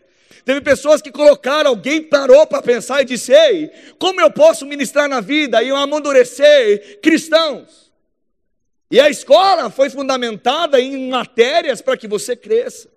[0.46, 5.10] Teve pessoas que colocaram, alguém parou para pensar e disse: Ei, como eu posso ministrar
[5.10, 7.87] na vida e amadurecer cristãos?
[8.90, 12.90] E a escola foi fundamentada em matérias para que você cresça.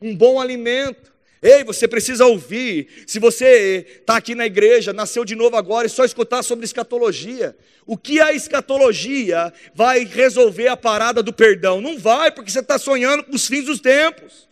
[0.00, 1.12] Um bom alimento.
[1.40, 2.88] Ei, você precisa ouvir.
[3.06, 7.56] Se você está aqui na igreja, nasceu de novo agora, e só escutar sobre escatologia.
[7.86, 11.80] O que a escatologia vai resolver a parada do perdão?
[11.80, 14.48] Não vai, porque você está sonhando com os fins dos tempos.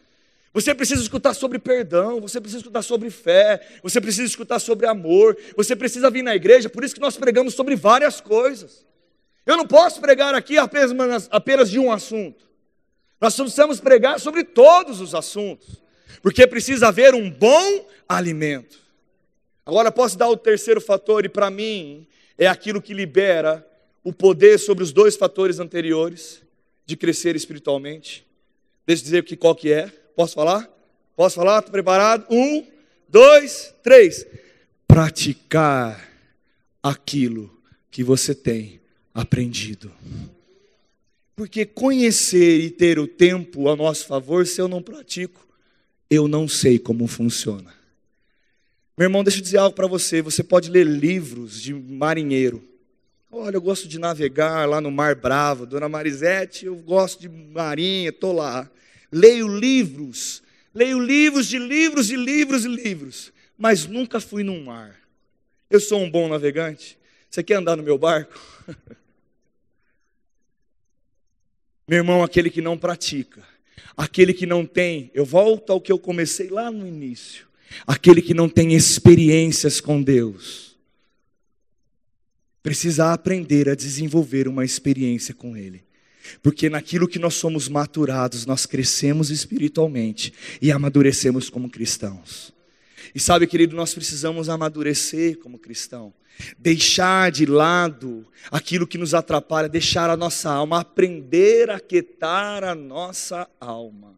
[0.52, 5.36] Você precisa escutar sobre perdão, você precisa escutar sobre fé, você precisa escutar sobre amor,
[5.56, 8.86] você precisa vir na igreja, por isso que nós pregamos sobre várias coisas.
[9.46, 12.44] Eu não posso pregar aqui apenas, de um assunto.
[13.20, 15.82] Nós precisamos pregar sobre todos os assuntos,
[16.22, 18.78] porque precisa haver um bom alimento.
[19.66, 22.06] Agora posso dar o terceiro fator, e para mim
[22.38, 23.66] é aquilo que libera
[24.02, 26.42] o poder sobre os dois fatores anteriores
[26.84, 28.26] de crescer espiritualmente.
[28.86, 29.86] Deixa eu dizer que qual que é.
[30.14, 30.68] Posso falar?
[31.16, 31.58] Posso falar?
[31.58, 32.26] Estou preparado?
[32.30, 32.66] Um,
[33.08, 34.26] dois, três.
[34.86, 36.06] Praticar
[36.82, 37.50] aquilo
[37.90, 38.83] que você tem
[39.14, 39.92] aprendido.
[41.36, 45.46] Porque conhecer e ter o tempo a nosso favor, se eu não pratico,
[46.10, 47.72] eu não sei como funciona.
[48.96, 50.22] Meu irmão, deixa eu dizer algo para você.
[50.22, 52.62] Você pode ler livros de marinheiro.
[53.30, 55.66] Olha, eu gosto de navegar lá no Mar Bravo.
[55.66, 58.70] Dona Marisete, eu gosto de marinha, estou lá.
[59.10, 64.94] Leio livros, leio livros de livros e livros e livros, mas nunca fui num mar.
[65.68, 66.96] Eu sou um bom navegante.
[67.28, 68.40] Você quer andar no meu barco?
[71.86, 73.42] Meu irmão, aquele que não pratica,
[73.96, 77.46] aquele que não tem, eu volto ao que eu comecei lá no início,
[77.86, 80.76] aquele que não tem experiências com Deus,
[82.62, 85.84] precisa aprender a desenvolver uma experiência com Ele.
[86.42, 92.53] Porque naquilo que nós somos maturados, nós crescemos espiritualmente e amadurecemos como cristãos.
[93.14, 96.12] E sabe, querido, nós precisamos amadurecer como cristão
[96.58, 102.74] deixar de lado aquilo que nos atrapalha, deixar a nossa alma, aprender a quietar a
[102.74, 104.14] nossa alma.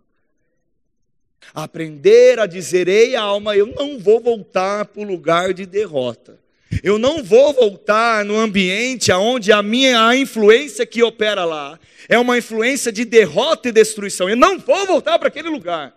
[1.55, 6.39] Aprender a dizer, ei alma, eu não vou voltar para o lugar de derrota.
[6.83, 11.79] Eu não vou voltar no ambiente onde a minha a influência que opera lá
[12.09, 14.29] é uma influência de derrota e destruição.
[14.29, 15.96] Eu não vou voltar para aquele lugar.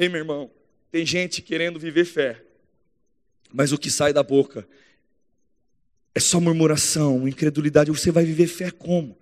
[0.00, 0.50] Ei, meu irmão,
[0.90, 2.42] tem gente querendo viver fé,
[3.52, 4.66] mas o que sai da boca
[6.14, 7.90] é só murmuração, incredulidade.
[7.90, 9.18] Você vai viver fé como?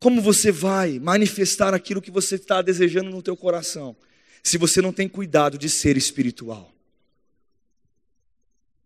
[0.00, 3.94] Como você vai manifestar aquilo que você está desejando no teu coração,
[4.42, 6.72] se você não tem cuidado de ser espiritual?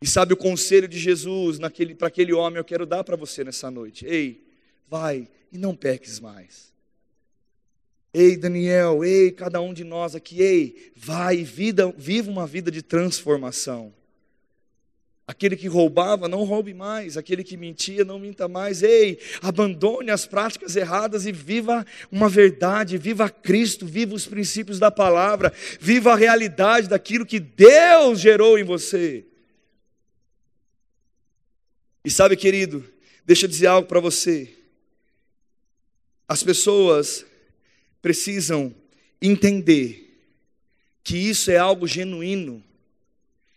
[0.00, 1.60] E sabe o conselho de Jesus
[1.96, 4.04] para aquele homem eu quero dar para você nessa noite.
[4.04, 4.44] Ei,
[4.88, 6.71] vai e não peques mais.
[8.14, 12.82] Ei, Daniel, ei, cada um de nós aqui, ei, vai e viva uma vida de
[12.82, 13.94] transformação.
[15.26, 17.16] Aquele que roubava, não roube mais.
[17.16, 18.82] Aquele que mentia, não minta mais.
[18.82, 22.98] Ei, abandone as práticas erradas e viva uma verdade.
[22.98, 25.52] Viva Cristo, viva os princípios da palavra.
[25.80, 29.24] Viva a realidade daquilo que Deus gerou em você.
[32.04, 32.84] E sabe, querido,
[33.24, 34.52] deixa eu dizer algo para você.
[36.28, 37.24] As pessoas
[38.02, 38.74] precisam
[39.20, 40.20] entender
[41.02, 42.62] que isso é algo genuíno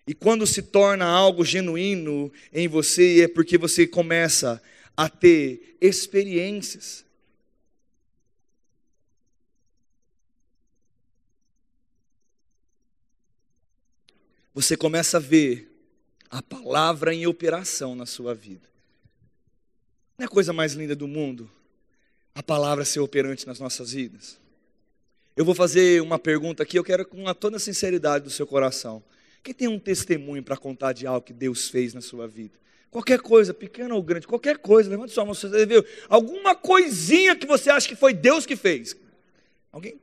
[0.08, 4.62] e quando se torna algo genuíno em você, é porque você começa
[4.96, 7.04] a ter experiências.
[14.54, 15.70] Você começa a ver
[16.30, 18.70] a palavra em operação na sua vida.
[20.18, 21.52] Não é a coisa mais linda do mundo
[22.36, 24.38] a palavra ser operante nas nossas vidas?
[25.36, 29.02] Eu vou fazer uma pergunta aqui, eu quero com toda a sinceridade do seu coração.
[29.42, 32.54] Quem tem um testemunho para contar de algo que Deus fez na sua vida?
[32.92, 35.84] Qualquer coisa, pequena ou grande, qualquer coisa, levante sua mão, você viu?
[36.08, 38.96] Alguma coisinha que você acha que foi Deus que fez.
[39.72, 40.00] Alguém?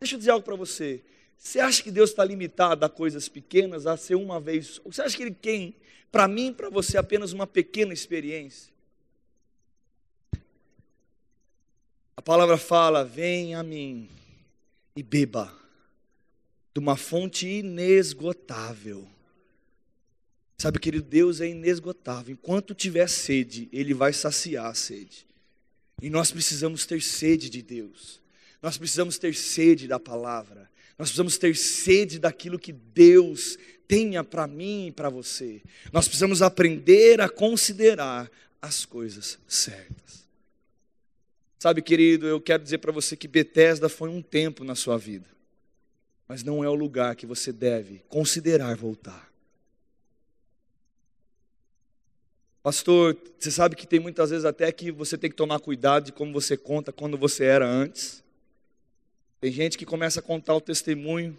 [0.00, 1.02] Deixa eu dizer algo para você.
[1.36, 4.80] Você acha que Deus está limitado a coisas pequenas, a ser uma vez?
[4.84, 5.74] Você acha que Ele tem,
[6.10, 8.72] para mim, para você, apenas uma pequena experiência?
[12.20, 14.06] A palavra fala: vem a mim
[14.94, 15.50] e beba
[16.74, 19.08] de uma fonte inesgotável.
[20.58, 22.34] Sabe, querido, Deus é inesgotável.
[22.34, 25.26] Enquanto tiver sede, Ele vai saciar a sede.
[26.02, 28.20] E nós precisamos ter sede de Deus.
[28.60, 30.70] Nós precisamos ter sede da palavra.
[30.98, 33.56] Nós precisamos ter sede daquilo que Deus
[33.88, 35.62] tenha para mim e para você.
[35.90, 38.30] Nós precisamos aprender a considerar
[38.60, 40.19] as coisas certas.
[41.60, 45.28] Sabe, querido, eu quero dizer para você que Betesda foi um tempo na sua vida
[46.30, 49.28] mas não é o lugar que você deve considerar voltar.
[52.62, 56.12] Pastor, você sabe que tem muitas vezes até que você tem que tomar cuidado de
[56.12, 58.22] como você conta quando você era antes.
[59.40, 61.36] Tem gente que começa a contar o testemunho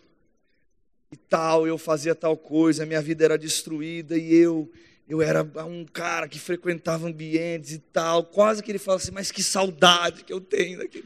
[1.10, 4.70] e tal, eu fazia tal coisa, minha vida era destruída e eu
[5.12, 9.30] eu era um cara que frequentava ambientes e tal, quase que ele fala assim, mas
[9.30, 11.06] que saudade que eu tenho daquele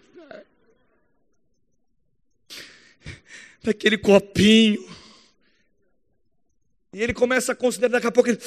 [3.63, 4.87] daquele copinho.
[6.93, 8.39] E ele começa a considerar, daqui a pouco ele,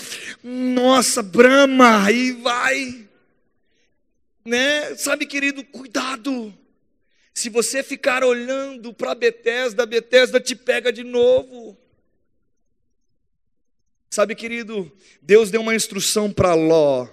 [0.44, 3.08] nossa, brama, aí vai.
[4.44, 4.94] Né?
[4.94, 6.54] Sabe, querido, cuidado.
[7.34, 11.76] Se você ficar olhando para Betesda, Betesda te pega de novo.
[14.18, 14.90] Sabe, querido,
[15.22, 17.06] Deus deu uma instrução para Ló,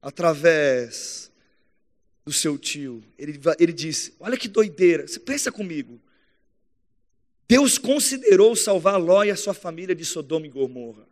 [0.00, 1.32] através
[2.24, 3.02] do seu tio.
[3.18, 6.00] Ele, ele disse: Olha que doideira, você pensa comigo.
[7.48, 11.02] Deus considerou salvar Ló e a sua família de Sodoma e Gomorra.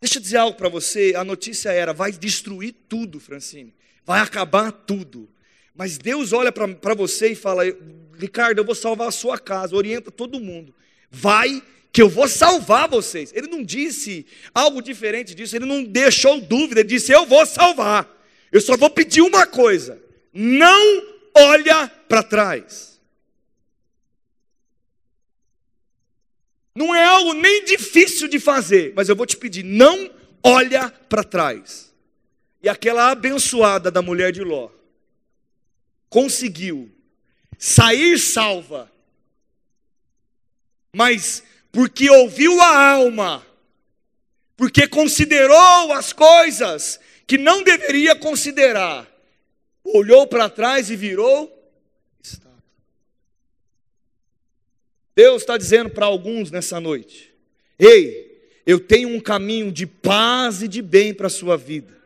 [0.00, 3.74] Deixa eu dizer algo para você: a notícia era, vai destruir tudo, Francine,
[4.06, 5.28] vai acabar tudo.
[5.74, 7.64] Mas Deus olha para você e fala:
[8.16, 10.72] Ricardo, eu vou salvar a sua casa, orienta todo mundo.
[11.10, 11.60] Vai,
[11.92, 13.32] que eu vou salvar vocês.
[13.34, 18.08] Ele não disse algo diferente disso, ele não deixou dúvida, ele disse: Eu vou salvar.
[18.52, 20.00] Eu só vou pedir uma coisa:
[20.32, 21.02] não
[21.34, 22.90] olha para trás.
[26.74, 30.10] Não é algo nem difícil de fazer, mas eu vou te pedir, não
[30.42, 31.92] olha para trás.
[32.62, 34.70] E aquela abençoada da mulher de Ló
[36.08, 36.90] conseguiu
[37.58, 38.90] sair salva,
[40.92, 43.46] mas porque ouviu a alma,
[44.56, 49.06] porque considerou as coisas que não deveria considerar,
[49.84, 51.60] olhou para trás e virou
[55.20, 57.30] Deus está dizendo para alguns nessa noite:
[57.78, 61.99] ei, eu tenho um caminho de paz e de bem para a sua vida.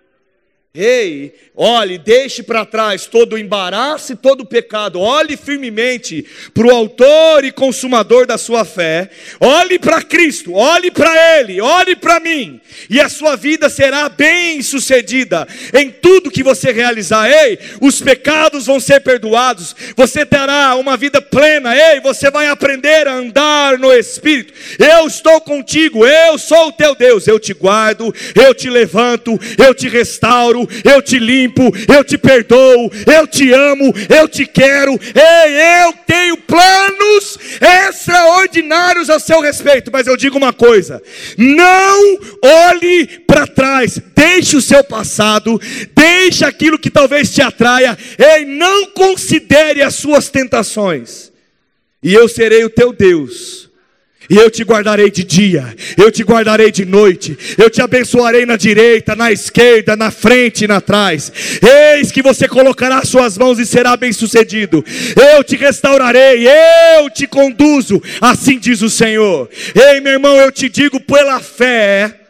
[0.76, 4.98] Ei, olhe, deixe para trás todo o embaraço e todo o pecado.
[4.98, 9.08] Olhe firmemente para o autor e consumador da sua fé.
[9.38, 12.60] Olhe para Cristo, olhe para Ele, olhe para mim.
[12.90, 17.30] E a sua vida será bem sucedida em tudo que você realizar.
[17.30, 19.76] Ei, os pecados vão ser perdoados.
[19.96, 21.72] Você terá uma vida plena.
[21.76, 24.52] Ei, você vai aprender a andar no Espírito.
[24.76, 27.28] Eu estou contigo, eu sou o teu Deus.
[27.28, 32.90] Eu te guardo, eu te levanto, eu te restauro eu te limpo, eu te perdoo,
[33.06, 34.92] eu te amo, eu te quero.
[34.92, 37.38] Ei, eu tenho planos
[37.88, 41.02] extraordinários a seu respeito, mas eu digo uma coisa:
[41.36, 42.18] não
[42.68, 45.60] olhe para trás, deixe o seu passado,
[45.94, 51.32] deixe aquilo que talvez te atraia, ei, não considere as suas tentações,
[52.02, 53.63] e eu serei o teu Deus
[54.28, 58.56] e eu te guardarei de dia, eu te guardarei de noite, eu te abençoarei na
[58.56, 61.32] direita, na esquerda, na frente e na trás.
[61.94, 64.84] Eis que você colocará suas mãos e será bem-sucedido.
[65.34, 69.48] Eu te restaurarei, eu te conduzo, assim diz o Senhor.
[69.74, 72.23] Ei, meu irmão, eu te digo pela fé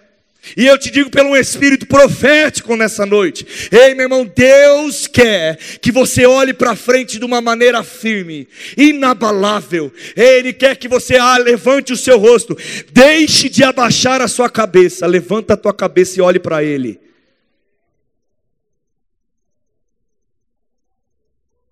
[0.57, 3.47] e eu te digo pelo espírito profético nessa noite.
[3.71, 9.93] Ei, meu irmão, Deus quer que você olhe para frente de uma maneira firme, inabalável.
[10.15, 12.57] Ele quer que você ah, levante o seu rosto,
[12.93, 17.01] deixe de abaixar a sua cabeça, levanta a tua cabeça e olhe para Ele.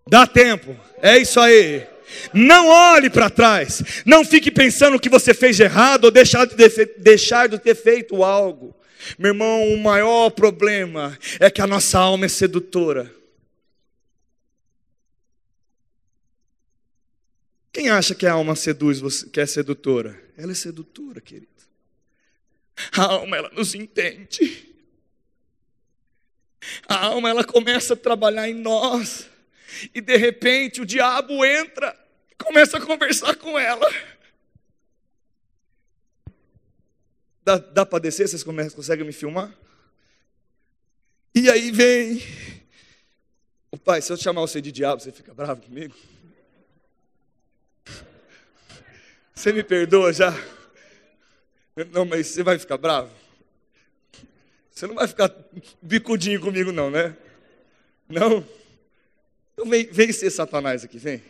[0.09, 1.92] Dá tempo, é isso aí.
[2.33, 4.03] Não olhe para trás.
[4.05, 6.57] Não fique pensando que você fez de errado ou deixar de,
[6.99, 8.75] deixar de ter feito algo.
[9.19, 13.13] Meu irmão, o maior problema é que a nossa alma é sedutora.
[17.73, 20.21] Quem acha que a alma seduz, que é sedutora?
[20.37, 21.49] Ela é sedutora, querido.
[22.93, 24.69] A alma, ela nos entende.
[26.87, 29.29] A alma, ela começa a trabalhar em nós.
[29.95, 31.97] E de repente o diabo entra
[32.43, 33.89] começa a conversar com ela.
[37.45, 38.29] Dá, dá para descer?
[38.29, 39.53] Vocês conseguem me filmar?
[41.35, 42.23] E aí vem.
[43.71, 45.95] O pai, se eu chamar você de diabo, você fica bravo comigo?
[49.35, 50.33] Você me perdoa já?
[51.91, 53.11] Não, mas você vai ficar bravo?
[54.71, 55.35] Você não vai ficar
[55.81, 57.17] bicudinho comigo, não, né?
[58.09, 58.47] Não?
[59.53, 61.23] Então vem, vem ser Satanás aqui, vem.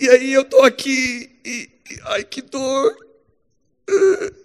[0.00, 2.96] E aí eu tô aqui e, e ai que dor.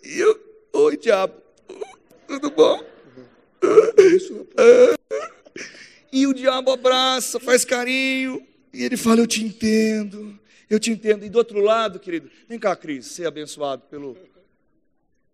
[0.04, 0.40] E eu,
[0.74, 1.36] oi diabo,
[2.28, 2.84] tudo bom?
[6.12, 8.44] E o diabo abraça, faz carinho,
[8.74, 11.24] e ele fala: Eu te entendo, eu te entendo.
[11.24, 14.18] E do outro lado, querido, vem cá, Cris, ser abençoado pelo.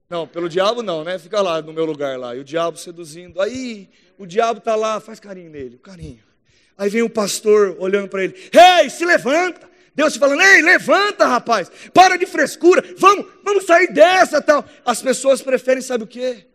[0.09, 1.17] Não, pelo diabo não, né?
[1.17, 2.35] Fica lá no meu lugar lá.
[2.35, 3.39] E o diabo seduzindo.
[3.39, 6.23] Aí o diabo tá lá, faz carinho nele, carinho.
[6.77, 9.68] Aí vem o pastor olhando para ele: Ei, hey, se levanta!
[9.99, 14.63] Deus falando, ei, levanta, rapaz, para de frescura, vamos, vamos sair dessa tal.
[14.85, 16.45] As pessoas preferem, sabe o quê?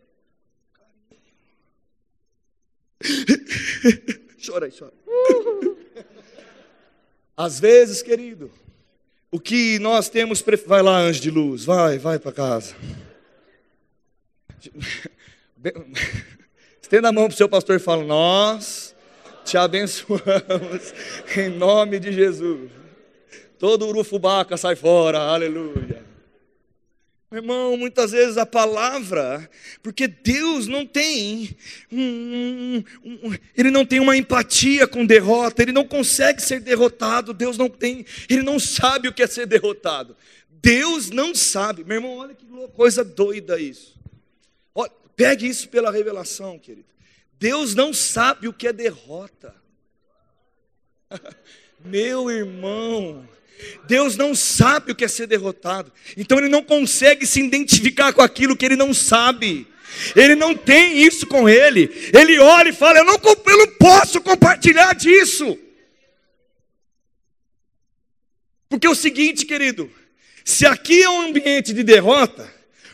[4.43, 4.91] chora aí, chora.
[7.37, 8.51] Às vezes, querido,
[9.29, 10.43] o que nós temos.
[10.65, 12.75] Vai lá, anjo de luz, vai, vai para casa.
[16.81, 18.95] Estenda a mão para o seu pastor e fala: Nós
[19.43, 20.95] te abençoamos
[21.37, 22.84] em nome de Jesus.
[23.57, 26.03] Todo urufubaca sai fora, aleluia.
[27.31, 29.49] Irmão, muitas vezes a palavra,
[29.83, 31.55] porque Deus não tem,
[31.91, 37.33] um, um, um, ele não tem uma empatia com derrota, ele não consegue ser derrotado,
[37.33, 40.15] Deus não tem, ele não sabe o que é ser derrotado.
[40.49, 43.99] Deus não sabe, meu irmão, olha que coisa doida isso.
[44.73, 46.87] Olha, pegue isso pela revelação, querido.
[47.37, 49.53] Deus não sabe o que é derrota.
[51.83, 53.27] Meu irmão,
[53.87, 58.21] Deus não sabe o que é ser derrotado, então ele não consegue se identificar com
[58.21, 59.67] aquilo que ele não sabe.
[60.15, 61.89] Ele não tem isso com ele.
[62.13, 65.57] Ele olha e fala: Eu não, eu não posso compartilhar disso.
[68.67, 69.89] Porque é o seguinte, querido:
[70.43, 72.51] se aqui é um ambiente de derrota,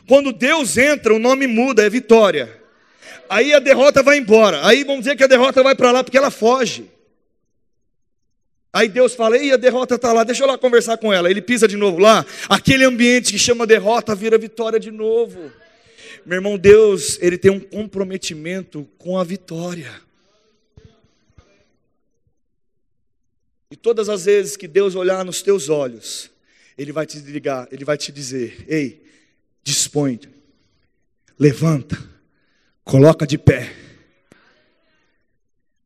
[0.07, 2.61] quando Deus entra, o nome muda, é vitória.
[3.29, 4.65] Aí a derrota vai embora.
[4.65, 6.85] Aí vamos dizer que a derrota vai para lá porque ela foge.
[8.73, 11.29] Aí Deus fala: Ei, a derrota está lá, deixa eu lá conversar com ela.
[11.29, 12.25] Ele pisa de novo lá.
[12.47, 15.51] Aquele ambiente que chama derrota vira vitória de novo.
[16.25, 19.91] Meu irmão, Deus, ele tem um comprometimento com a vitória.
[23.69, 26.29] E todas as vezes que Deus olhar nos teus olhos,
[26.77, 29.03] Ele vai te ligar, Ele vai te dizer: Ei,
[29.63, 30.19] dispõe,
[31.37, 31.97] levanta,
[32.83, 33.90] coloca de pé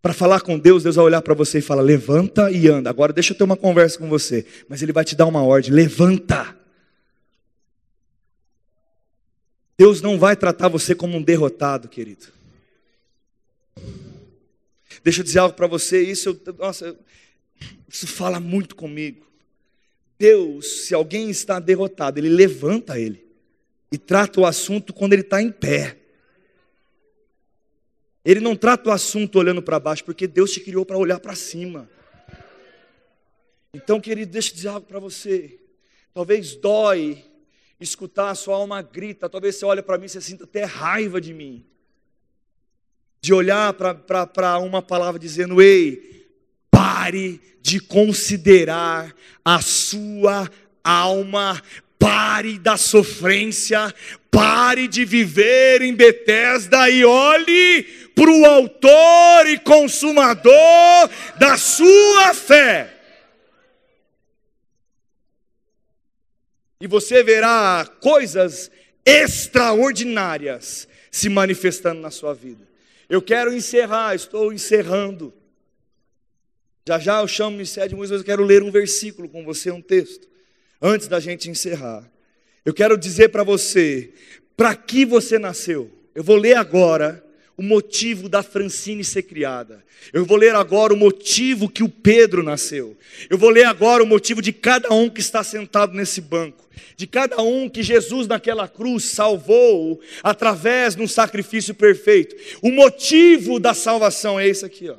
[0.05, 2.91] para falar com Deus, Deus vai olhar para você e fala: levanta e anda.
[2.91, 4.45] Agora deixa eu ter uma conversa com você.
[4.69, 6.55] Mas Ele vai te dar uma ordem: levanta.
[9.75, 12.27] Deus não vai tratar você como um derrotado, querido.
[15.03, 16.95] Deixa eu dizer algo para você, isso, nossa,
[17.89, 19.25] isso fala muito comigo.
[20.19, 23.25] Deus, se alguém está derrotado, Ele levanta ele
[23.91, 25.97] e trata o assunto quando ele está em pé.
[28.25, 31.35] Ele não trata o assunto olhando para baixo, porque Deus te criou para olhar para
[31.35, 31.87] cima.
[33.71, 35.59] Então, querido, deixa eu dizer algo para você.
[36.11, 37.23] Talvez dói
[37.79, 41.21] escutar a sua alma grita, talvez você olhe para mim e você sinta até raiva
[41.21, 41.63] de mim.
[43.21, 46.25] De olhar para uma palavra dizendo: Ei,
[46.71, 49.13] pare de considerar
[49.43, 50.49] a sua
[50.83, 51.61] alma,
[51.99, 53.93] pare da sofrência,
[54.31, 62.93] pare de viver em Betesda e olhe para o autor e consumador da sua fé.
[66.79, 68.71] E você verá coisas
[69.05, 72.67] extraordinárias se manifestando na sua vida.
[73.09, 75.33] Eu quero encerrar, estou encerrando.
[76.87, 79.43] Já já eu chamo o Ministério de Música, mas eu quero ler um versículo com
[79.43, 80.27] você, um texto,
[80.81, 82.09] antes da gente encerrar.
[82.63, 84.13] Eu quero dizer para você,
[84.55, 85.91] para que você nasceu.
[86.13, 87.24] Eu vou ler agora
[87.57, 89.83] o motivo da Francine ser criada.
[90.11, 92.97] Eu vou ler agora o motivo que o Pedro nasceu.
[93.29, 96.65] Eu vou ler agora o motivo de cada um que está sentado nesse banco.
[96.97, 102.35] De cada um que Jesus naquela cruz salvou através de um sacrifício perfeito.
[102.61, 104.97] O motivo da salvação é esse aqui, ó.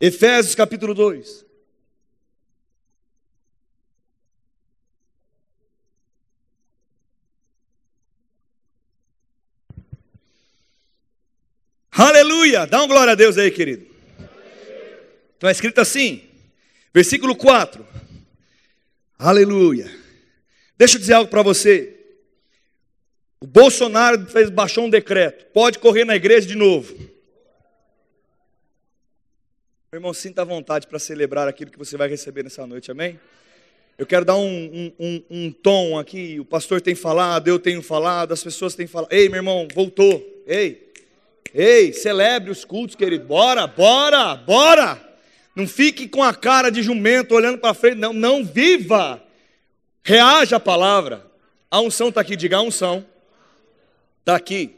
[0.00, 1.47] Efésios capítulo 2.
[11.98, 12.64] Aleluia!
[12.64, 13.84] Dá uma glória a Deus aí, querido.
[15.34, 16.22] Está escrito assim,
[16.94, 17.84] versículo 4.
[19.18, 19.90] Aleluia.
[20.76, 21.96] Deixa eu dizer algo para você.
[23.40, 25.46] O Bolsonaro fez, baixou um decreto.
[25.46, 26.94] Pode correr na igreja de novo.
[29.90, 33.18] Meu irmão, sinta vontade para celebrar aquilo que você vai receber nessa noite, amém?
[33.98, 36.38] Eu quero dar um, um, um, um, tom aqui.
[36.38, 39.12] O pastor tem falado, eu tenho falado, as pessoas têm falado.
[39.12, 40.44] Ei, meu irmão, voltou.
[40.46, 40.87] Ei,
[41.54, 43.24] Ei, celebre os cultos, querido.
[43.24, 45.00] Bora, bora, bora.
[45.54, 47.96] Não fique com a cara de jumento olhando para frente.
[47.96, 49.22] Não, não viva.
[50.02, 51.26] Reaja à palavra.
[51.70, 53.04] A unção está aqui, diga a unção.
[54.20, 54.74] Está aqui.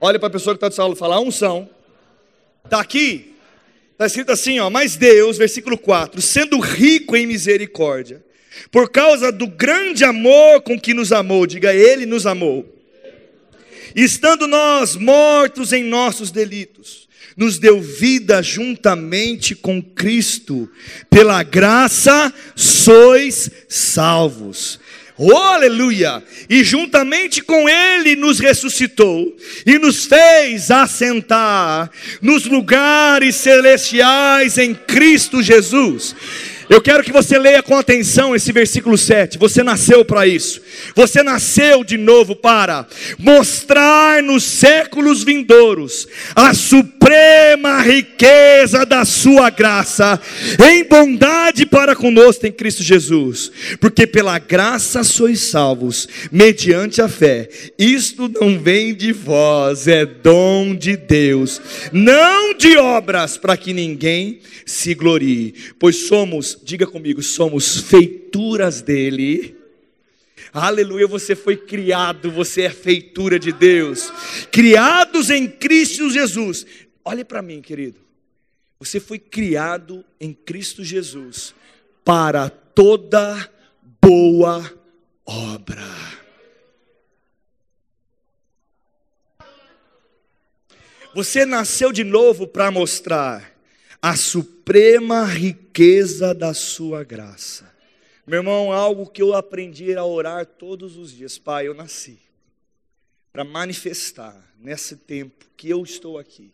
[0.00, 1.68] Olha para a pessoa que está do salão e fala: a unção.
[2.64, 3.34] Está aqui.
[3.92, 4.70] Está escrito assim, ó.
[4.70, 8.24] Mas Deus, versículo 4: sendo rico em misericórdia,
[8.70, 12.81] por causa do grande amor com que nos amou, diga, Ele nos amou
[13.94, 20.70] estando nós mortos em nossos delitos, nos deu vida juntamente com Cristo,
[21.08, 24.78] pela graça sois salvos.
[25.16, 26.22] Oh, aleluia!
[26.48, 35.42] E juntamente com Ele nos ressuscitou e nos fez assentar nos lugares celestiais em Cristo
[35.42, 36.16] Jesus
[36.72, 39.36] Eu quero que você leia com atenção esse versículo 7.
[39.36, 40.58] Você nasceu para isso.
[40.96, 42.86] Você nasceu de novo para
[43.18, 46.91] mostrar nos séculos vindouros a suprema
[47.82, 50.20] riqueza da sua graça
[50.64, 53.50] em bondade para conosco em Cristo Jesus.
[53.80, 57.48] Porque pela graça sois salvos, mediante a fé.
[57.78, 61.60] Isto não vem de vós, é dom de Deus,
[61.92, 65.54] não de obras, para que ninguém se glorie.
[65.78, 69.62] Pois somos, diga comigo, somos feituras dele.
[70.54, 74.12] Aleluia, você foi criado, você é feitura de Deus,
[74.50, 76.66] criados em Cristo Jesus.
[77.04, 78.00] Olhe para mim, querido.
[78.78, 81.54] Você foi criado em Cristo Jesus
[82.04, 83.50] para toda
[84.00, 84.72] boa
[85.24, 85.82] obra.
[91.14, 93.52] Você nasceu de novo para mostrar
[94.00, 97.72] a suprema riqueza da sua graça.
[98.26, 101.38] Meu irmão, algo que eu aprendi a orar todos os dias.
[101.38, 102.18] Pai, eu nasci
[103.32, 106.52] para manifestar nesse tempo que eu estou aqui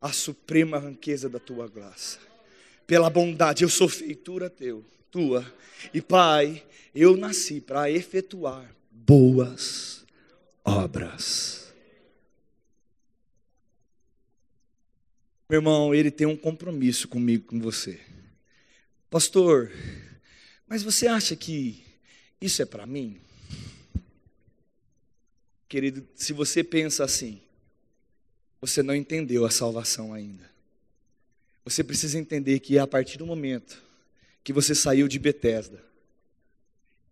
[0.00, 2.18] a suprema riqueza da tua graça.
[2.86, 5.44] Pela bondade, eu sou feitura teu, tua.
[5.92, 10.04] E Pai, eu nasci para efetuar boas
[10.64, 11.72] obras.
[15.48, 17.98] Meu irmão, ele tem um compromisso comigo, com você.
[19.08, 19.72] Pastor,
[20.66, 21.82] mas você acha que
[22.40, 23.18] isso é para mim?
[25.66, 27.40] Querido, se você pensa assim,
[28.60, 30.48] você não entendeu a salvação ainda.
[31.64, 33.82] Você precisa entender que a partir do momento
[34.42, 35.82] que você saiu de Betesda,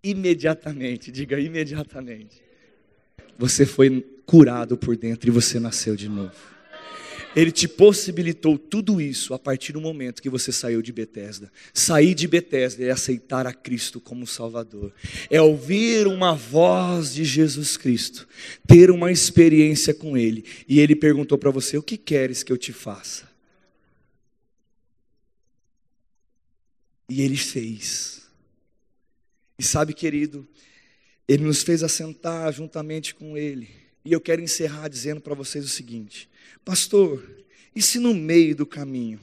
[0.02, 2.42] imediatamente, diga imediatamente,
[3.38, 6.55] você foi curado por dentro e você nasceu de novo.
[7.36, 11.52] Ele te possibilitou tudo isso a partir do momento que você saiu de Betesda.
[11.74, 14.90] Sair de Betesda é aceitar a Cristo como Salvador.
[15.28, 18.26] É ouvir uma voz de Jesus Cristo,
[18.66, 22.56] ter uma experiência com ele, e ele perguntou para você: "O que queres que eu
[22.56, 23.28] te faça?"
[27.06, 28.22] E ele fez.
[29.58, 30.48] E sabe, querido,
[31.28, 33.85] ele nos fez assentar juntamente com ele.
[34.06, 36.30] E eu quero encerrar dizendo para vocês o seguinte:
[36.64, 37.28] Pastor,
[37.74, 39.20] e se no meio do caminho?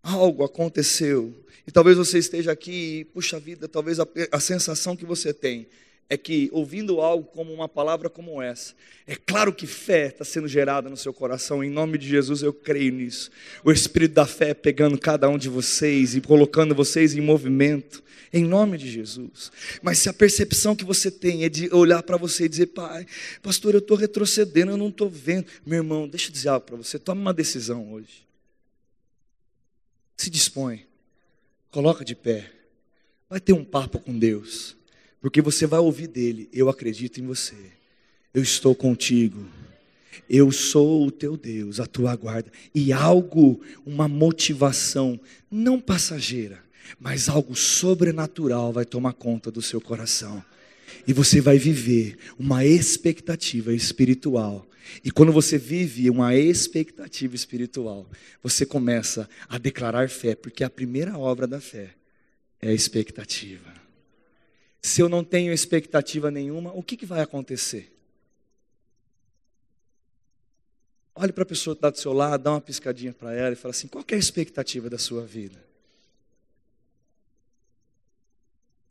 [0.00, 5.04] Algo aconteceu, e talvez você esteja aqui, e, puxa vida, talvez a, a sensação que
[5.04, 5.66] você tem
[6.10, 8.74] é que ouvindo algo como uma palavra como essa,
[9.06, 12.52] é claro que fé está sendo gerada no seu coração, em nome de Jesus eu
[12.52, 13.30] creio nisso.
[13.64, 18.02] O Espírito da fé pegando cada um de vocês e colocando vocês em movimento,
[18.32, 19.52] em nome de Jesus.
[19.82, 23.06] Mas se a percepção que você tem é de olhar para você e dizer, pai,
[23.40, 25.46] pastor, eu estou retrocedendo, eu não estou vendo.
[25.64, 28.26] Meu irmão, deixa eu dizer algo para você, toma uma decisão hoje.
[30.16, 30.84] Se dispõe,
[31.70, 32.50] coloca de pé,
[33.28, 34.79] vai ter um papo com Deus
[35.20, 37.56] porque você vai ouvir dele: Eu acredito em você,
[38.32, 39.46] eu estou contigo,
[40.28, 42.50] eu sou o teu Deus, a tua guarda.
[42.74, 46.62] E algo, uma motivação, não passageira,
[46.98, 50.42] mas algo sobrenatural vai tomar conta do seu coração.
[51.06, 54.66] E você vai viver uma expectativa espiritual.
[55.04, 58.08] E quando você vive uma expectativa espiritual,
[58.42, 61.90] você começa a declarar fé, porque a primeira obra da fé
[62.60, 63.80] é a expectativa
[64.82, 67.94] se eu não tenho expectativa nenhuma, o que, que vai acontecer?
[71.14, 73.56] Olhe para a pessoa que está do seu lado, dá uma piscadinha para ela e
[73.56, 75.62] fala assim: qual é a expectativa da sua vida?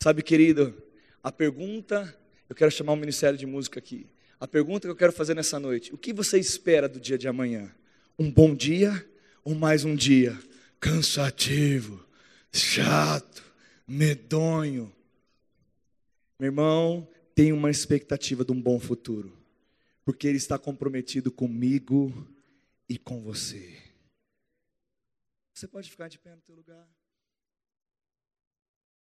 [0.01, 0.75] Sabe, querido,
[1.23, 2.15] a pergunta,
[2.47, 4.05] eu quero chamar o Ministério de Música aqui.
[4.39, 7.27] A pergunta que eu quero fazer nessa noite: o que você espera do dia de
[7.27, 7.73] amanhã?
[8.17, 9.05] Um bom dia
[9.43, 10.37] ou mais um dia
[10.79, 12.05] cansativo,
[12.53, 13.43] chato,
[13.87, 14.93] medonho?
[16.39, 19.37] Meu irmão, tem uma expectativa de um bom futuro,
[20.05, 22.13] porque Ele está comprometido comigo
[22.87, 23.77] e com você.
[25.53, 26.87] Você pode ficar de pé no teu lugar?